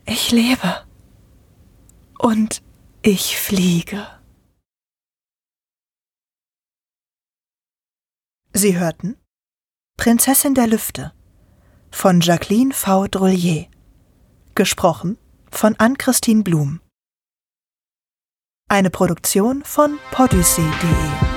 Ich 0.04 0.32
lebe. 0.32 0.84
Und 2.18 2.62
ich 3.02 3.38
fliege. 3.38 4.06
Sie 8.56 8.78
hörten 8.78 9.18
Prinzessin 9.98 10.54
der 10.54 10.66
Lüfte 10.66 11.12
von 11.90 12.22
Jacqueline 12.22 12.72
V. 12.72 13.06
Drollier. 13.06 13.66
Gesprochen 14.54 15.18
von 15.50 15.76
Ann-Christine 15.76 16.42
Blum. 16.42 16.80
Eine 18.70 18.88
Produktion 18.88 19.62
von 19.62 19.98
podyssey.de 20.10 21.35